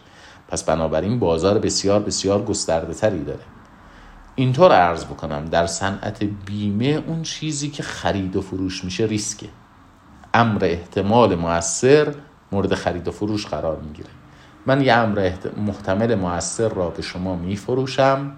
پس 0.47 0.63
بنابراین 0.63 1.19
بازار 1.19 1.59
بسیار 1.59 1.99
بسیار 1.99 2.45
گسترده 2.45 2.93
تری 2.93 3.23
داره. 3.23 3.43
اینطور 4.35 4.71
عرض 4.71 5.05
بکنم 5.05 5.45
در 5.45 5.67
صنعت 5.67 6.23
بیمه 6.23 7.03
اون 7.07 7.21
چیزی 7.21 7.69
که 7.69 7.83
خرید 7.83 8.35
و 8.35 8.41
فروش 8.41 8.83
میشه 8.83 9.03
ریسکه. 9.03 9.47
امر 10.33 10.65
احتمال 10.65 11.35
موثر 11.35 12.15
مورد 12.51 12.73
خرید 12.73 13.07
و 13.07 13.11
فروش 13.11 13.47
قرار 13.47 13.79
می‌گیره. 13.79 14.09
من 14.65 14.81
یه 14.81 14.93
امر 14.93 15.31
محتمل 15.57 16.15
موثر 16.15 16.69
را 16.69 16.89
به 16.89 17.01
شما 17.01 17.35
میفروشم. 17.35 18.31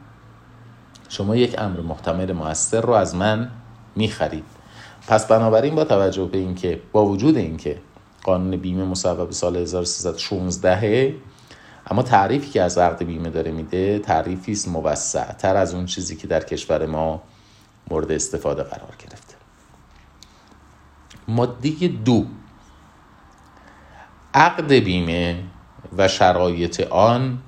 شما 1.09 1.35
یک 1.35 1.55
امر 1.57 1.79
محتمل 1.79 2.31
موثر 2.31 2.81
رو 2.81 2.93
از 2.93 3.15
من 3.15 3.49
می‌خرید. 3.95 4.43
پس 5.07 5.27
بنابراین 5.27 5.75
با 5.75 5.83
توجه 5.83 6.25
به 6.25 6.37
اینکه 6.37 6.81
با 6.91 7.05
وجود 7.05 7.37
اینکه 7.37 7.81
قانون 8.23 8.57
بیمه 8.57 8.83
مصوب 8.83 9.31
سال 9.31 9.57
1316 9.57 11.15
اما 11.87 12.03
تعریفی 12.03 12.49
که 12.49 12.61
از 12.61 12.77
عقد 12.77 13.03
بیمه 13.03 13.29
داره 13.29 13.51
میده 13.51 13.99
تعریفی 13.99 14.51
است 14.51 14.67
موسع 14.67 15.33
تر 15.33 15.55
از 15.55 15.73
اون 15.73 15.85
چیزی 15.85 16.15
که 16.15 16.27
در 16.27 16.43
کشور 16.43 16.85
ما 16.85 17.21
مورد 17.89 18.11
استفاده 18.11 18.63
قرار 18.63 18.93
گرفته. 18.99 19.35
ماده 21.27 21.87
دو 21.87 22.25
عقد 24.33 24.73
بیمه 24.73 25.43
و 25.97 26.07
شرایط 26.07 26.87
آن 26.87 27.39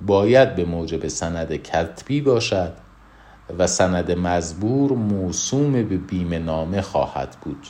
باید 0.00 0.54
به 0.54 0.64
موجب 0.64 1.08
سند 1.08 1.52
کتبی 1.52 2.20
باشد 2.20 2.72
و 3.58 3.66
سند 3.66 4.18
مزبور 4.18 4.92
موسوم 4.92 5.72
به 5.72 5.96
بیمه 5.96 6.38
نامه 6.38 6.80
خواهد 6.80 7.36
بود. 7.42 7.66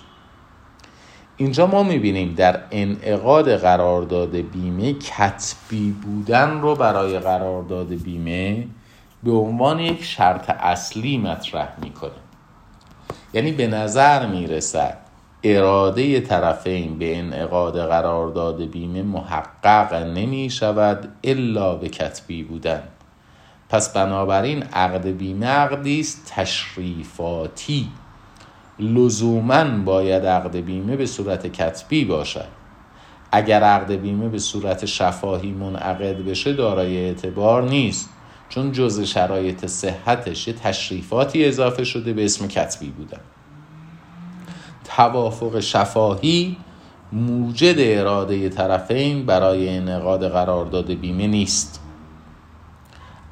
اینجا 1.36 1.66
ما 1.66 1.82
می‌بینیم 1.82 2.34
در 2.34 2.60
انعقاد 2.70 3.56
قرارداد 3.56 4.36
بیمه 4.36 4.92
کتبی 4.92 5.90
بودن 5.90 6.60
رو 6.60 6.74
برای 6.74 7.18
قرارداد 7.18 7.88
بیمه 7.88 8.66
به 9.22 9.30
عنوان 9.32 9.80
یک 9.80 10.04
شرط 10.04 10.50
اصلی 10.50 11.18
مطرح 11.18 11.68
می‌کنه 11.82 12.10
یعنی 13.34 13.52
به 13.52 13.66
نظر 13.66 14.26
می‌رسد 14.26 14.98
اراده 15.44 16.20
طرفین 16.20 16.98
به 16.98 17.18
انعقاد 17.18 17.88
قرارداد 17.88 18.62
بیمه 18.62 19.02
محقق 19.02 19.94
نمی 19.94 20.50
شود 20.50 21.08
الا 21.24 21.74
به 21.74 21.88
کتبی 21.88 22.42
بودن. 22.42 22.82
پس 23.68 23.92
بنابراین 23.92 24.62
عقد 24.62 25.06
بیمه 25.06 25.46
عقدی 25.46 26.00
است 26.00 26.32
تشریفاتی. 26.34 27.88
لزوما 28.78 29.64
باید 29.64 30.26
عقد 30.26 30.56
بیمه 30.56 30.96
به 30.96 31.06
صورت 31.06 31.46
کتبی 31.46 32.04
باشد. 32.04 32.48
اگر 33.32 33.62
عقد 33.62 33.92
بیمه 33.92 34.28
به 34.28 34.38
صورت 34.38 34.84
شفاهی 34.84 35.52
منعقد 35.52 36.16
بشه 36.24 36.52
دارای 36.52 37.04
اعتبار 37.04 37.62
نیست 37.62 38.10
چون 38.48 38.72
جز 38.72 39.00
شرایط 39.00 39.66
صحتش 39.66 40.48
یه 40.48 40.54
تشریفاتی 40.54 41.44
اضافه 41.44 41.84
شده 41.84 42.12
به 42.12 42.24
اسم 42.24 42.48
کتبی 42.48 42.90
بودن. 42.90 43.20
توافق 44.96 45.60
شفاهی 45.60 46.56
موجد 47.12 47.74
اراده 47.78 48.48
طرفین 48.48 49.26
برای 49.26 49.68
انعقاد 49.68 50.28
قرارداد 50.28 50.92
بیمه 50.92 51.26
نیست. 51.26 51.87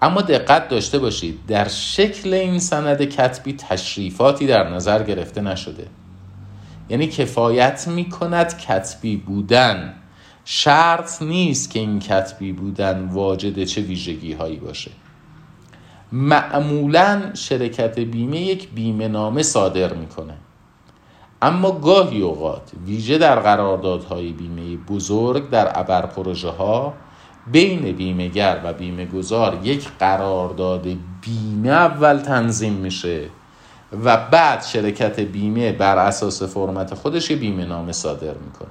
اما 0.03 0.21
دقت 0.21 0.69
داشته 0.69 0.99
باشید 0.99 1.47
در 1.47 1.69
شکل 1.69 2.35
این 2.35 2.59
سند 2.59 3.03
کتبی 3.03 3.53
تشریفاتی 3.53 4.47
در 4.47 4.71
نظر 4.71 5.03
گرفته 5.03 5.41
نشده. 5.41 5.87
یعنی 6.89 7.07
کفایت 7.07 7.89
می 7.89 8.09
کند 8.09 8.59
کتبی 8.59 9.17
بودن. 9.17 9.95
شرط 10.45 11.23
نیست 11.23 11.71
که 11.71 11.79
این 11.79 11.99
کتبی 11.99 12.53
بودن 12.53 13.09
واجد 13.13 13.65
چه 13.65 13.81
ویژگی 13.81 14.33
هایی 14.33 14.57
باشه. 14.57 14.91
معمولا 16.13 17.23
شرکت 17.35 17.99
بیمه 17.99 18.41
یک 18.41 18.69
بیمه 18.69 19.09
نامه 19.09 19.43
صادر 19.43 19.93
می‌کنه. 19.95 20.35
اما 21.43 21.71
گاهی 21.73 22.23
اوقات 22.23 22.71
ویژه 22.87 23.19
در 23.19 23.41
قراردادهای 23.41 24.33
بیمه 24.33 24.77
بزرگ 24.77 25.51
در 25.51 25.79
ابر 25.79 26.07
پروژه 26.07 26.51
ها 26.51 26.95
بین 27.53 27.93
بیمهگر 27.93 28.61
و 28.65 28.73
بیمه 28.73 29.07
گذار 29.07 29.61
یک 29.63 29.89
قرارداد 29.99 30.87
بیمه 31.21 31.69
اول 31.69 32.19
تنظیم 32.19 32.73
میشه 32.73 33.29
و 34.05 34.17
بعد 34.17 34.63
شرکت 34.63 35.21
بیمه 35.21 35.73
بر 35.73 35.99
اساس 35.99 36.43
فرمت 36.43 36.95
خودش 36.95 37.31
یه 37.31 37.37
بیمه 37.37 37.65
نامه 37.65 37.93
صادر 37.93 38.35
می‌کنه. 38.35 38.69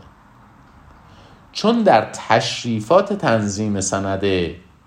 چون 1.52 1.82
در 1.82 2.10
تشریفات 2.14 3.14
تنظیم 3.14 3.82
سند 3.82 4.24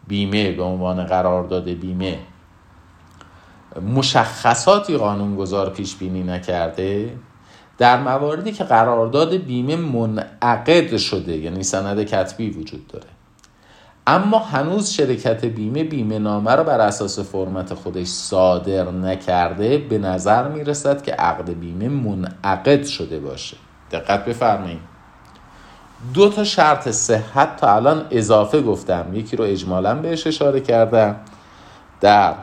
بیمه 0.08 0.52
به 0.52 0.62
عنوان 0.62 1.04
قرارداد 1.04 1.68
بیمه 1.68 2.18
مشخصاتی 3.94 4.96
قانونگذار 4.96 5.70
پیش 5.70 5.96
بینی 5.96 6.22
نکرده 6.22 7.12
در 7.78 8.00
مواردی 8.02 8.52
که 8.52 8.64
قرارداد 8.64 9.36
بیمه 9.36 9.76
منعقد 9.76 10.96
شده 10.96 11.36
یعنی 11.36 11.62
سند 11.62 12.02
کتبی 12.02 12.50
وجود 12.50 12.86
داره. 12.86 13.17
اما 14.10 14.38
هنوز 14.38 14.90
شرکت 14.90 15.44
بیمه 15.44 15.84
بیمه 15.84 16.18
نامه 16.18 16.52
رو 16.52 16.64
بر 16.64 16.80
اساس 16.80 17.18
فرمت 17.18 17.74
خودش 17.74 18.06
صادر 18.06 18.90
نکرده 18.90 19.78
به 19.78 19.98
نظر 19.98 20.48
می‌رسد 20.48 21.02
که 21.02 21.12
عقد 21.12 21.50
بیمه 21.50 21.88
منعقد 21.88 22.84
شده 22.84 23.20
باشه. 23.20 23.56
دقت 23.90 24.24
بفرمایید. 24.24 24.80
دو 26.14 26.30
تا 26.30 26.44
شرط 26.44 26.88
صحت 26.88 27.56
تا 27.56 27.74
الان 27.74 28.06
اضافه 28.10 28.62
گفتم. 28.62 29.06
یکی 29.12 29.36
رو 29.36 29.44
اجمالا 29.44 29.94
بهش 29.94 30.26
اشاره 30.26 30.60
کردم. 30.60 31.16
در 32.00 32.34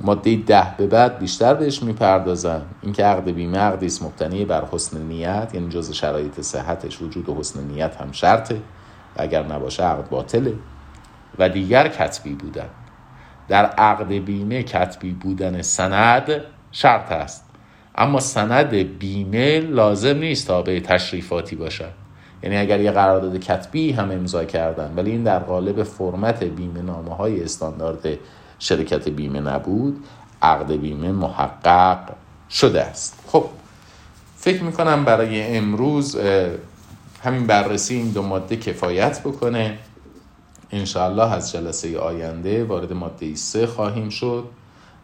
ماده 0.00 0.36
ده 0.36 0.74
به 0.78 0.86
بعد 0.86 1.18
بیشتر 1.18 1.54
بهش 1.54 1.82
می‌پردازم. 1.82 2.62
اینکه 2.82 3.04
عقد 3.04 3.30
بیمه 3.30 3.58
عقدی 3.58 3.86
است 3.86 4.02
مبتنی 4.02 4.44
بر 4.44 4.64
حسن 4.72 5.00
نیت 5.00 5.50
یعنی 5.54 5.68
جز 5.68 5.92
شرایط 5.92 6.40
صحتش 6.40 7.02
وجود 7.02 7.28
حسن 7.28 7.60
نیت 7.60 7.96
هم 7.96 8.12
شرطه. 8.12 8.54
و 9.16 9.22
اگر 9.22 9.42
نباشه 9.42 9.82
عقد 9.82 10.08
باطله. 10.08 10.54
و 11.38 11.48
دیگر 11.48 11.88
کتبی 11.88 12.34
بودن. 12.34 12.68
در 13.48 13.66
عقد 13.66 14.12
بیمه 14.12 14.62
کتبی 14.62 15.12
بودن 15.12 15.62
سند 15.62 16.30
شرط 16.72 17.12
است. 17.12 17.44
اما 17.94 18.20
سند 18.20 18.74
بیمه 18.74 19.60
لازم 19.60 20.16
نیست 20.16 20.46
تا 20.46 20.62
به 20.62 20.80
تشریفاتی 20.80 21.56
باشد. 21.56 21.92
یعنی 22.42 22.56
اگر 22.56 22.80
یه 22.80 22.90
قرارداد 22.90 23.36
کتبی 23.36 23.92
هم 23.92 24.10
امضا 24.10 24.44
کردن 24.44 24.92
ولی 24.96 25.10
این 25.10 25.22
در 25.22 25.38
قالب 25.38 25.82
فرمت 25.82 26.44
بیمه 26.44 26.82
نامه 26.82 27.14
های 27.14 27.44
استاندارد 27.44 28.08
شرکت 28.58 29.08
بیمه 29.08 29.40
نبود 29.40 30.04
عقد 30.42 30.72
بیمه 30.72 31.12
محقق 31.12 31.98
شده 32.50 32.82
است. 32.82 33.24
خب 33.26 33.44
فکر 34.36 34.62
می‌کنم 34.62 35.04
برای 35.04 35.56
امروز 35.56 36.16
همین 37.24 37.46
بررسی 37.46 37.94
این 37.94 38.10
دو 38.10 38.22
ماده 38.22 38.56
کفایت 38.56 39.20
بکنه. 39.20 39.78
انشاءالله 40.70 41.32
از 41.32 41.52
جلسه 41.52 41.98
آینده 41.98 42.64
وارد 42.64 42.92
ماده 42.92 43.34
سه 43.34 43.66
خواهیم 43.66 44.08
شد 44.08 44.48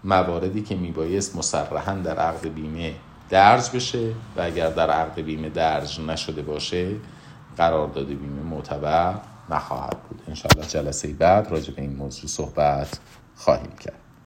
مواردی 0.04 0.62
که 0.62 0.76
میبایست 0.76 1.36
مصرحا 1.36 1.94
در 1.94 2.18
عقد 2.18 2.48
بیمه 2.48 2.94
درج 3.30 3.70
بشه 3.70 4.08
و 4.36 4.40
اگر 4.40 4.70
در 4.70 4.90
عقد 4.90 5.20
بیمه 5.20 5.48
درج 5.48 6.00
نشده 6.00 6.42
باشه 6.42 6.88
قرارداد 7.56 8.06
بیمه 8.06 8.42
معتبر 8.42 9.14
نخواهد 9.50 10.02
بود. 10.02 10.22
انشاءالله 10.28 10.66
جلسه 10.66 11.08
بعد 11.08 11.48
راجع 11.50 11.74
به 11.74 11.82
این 11.82 11.96
موضوع 11.96 12.30
صحبت 12.30 12.98
خواهیم 13.36 13.72
کرد. 13.80 14.03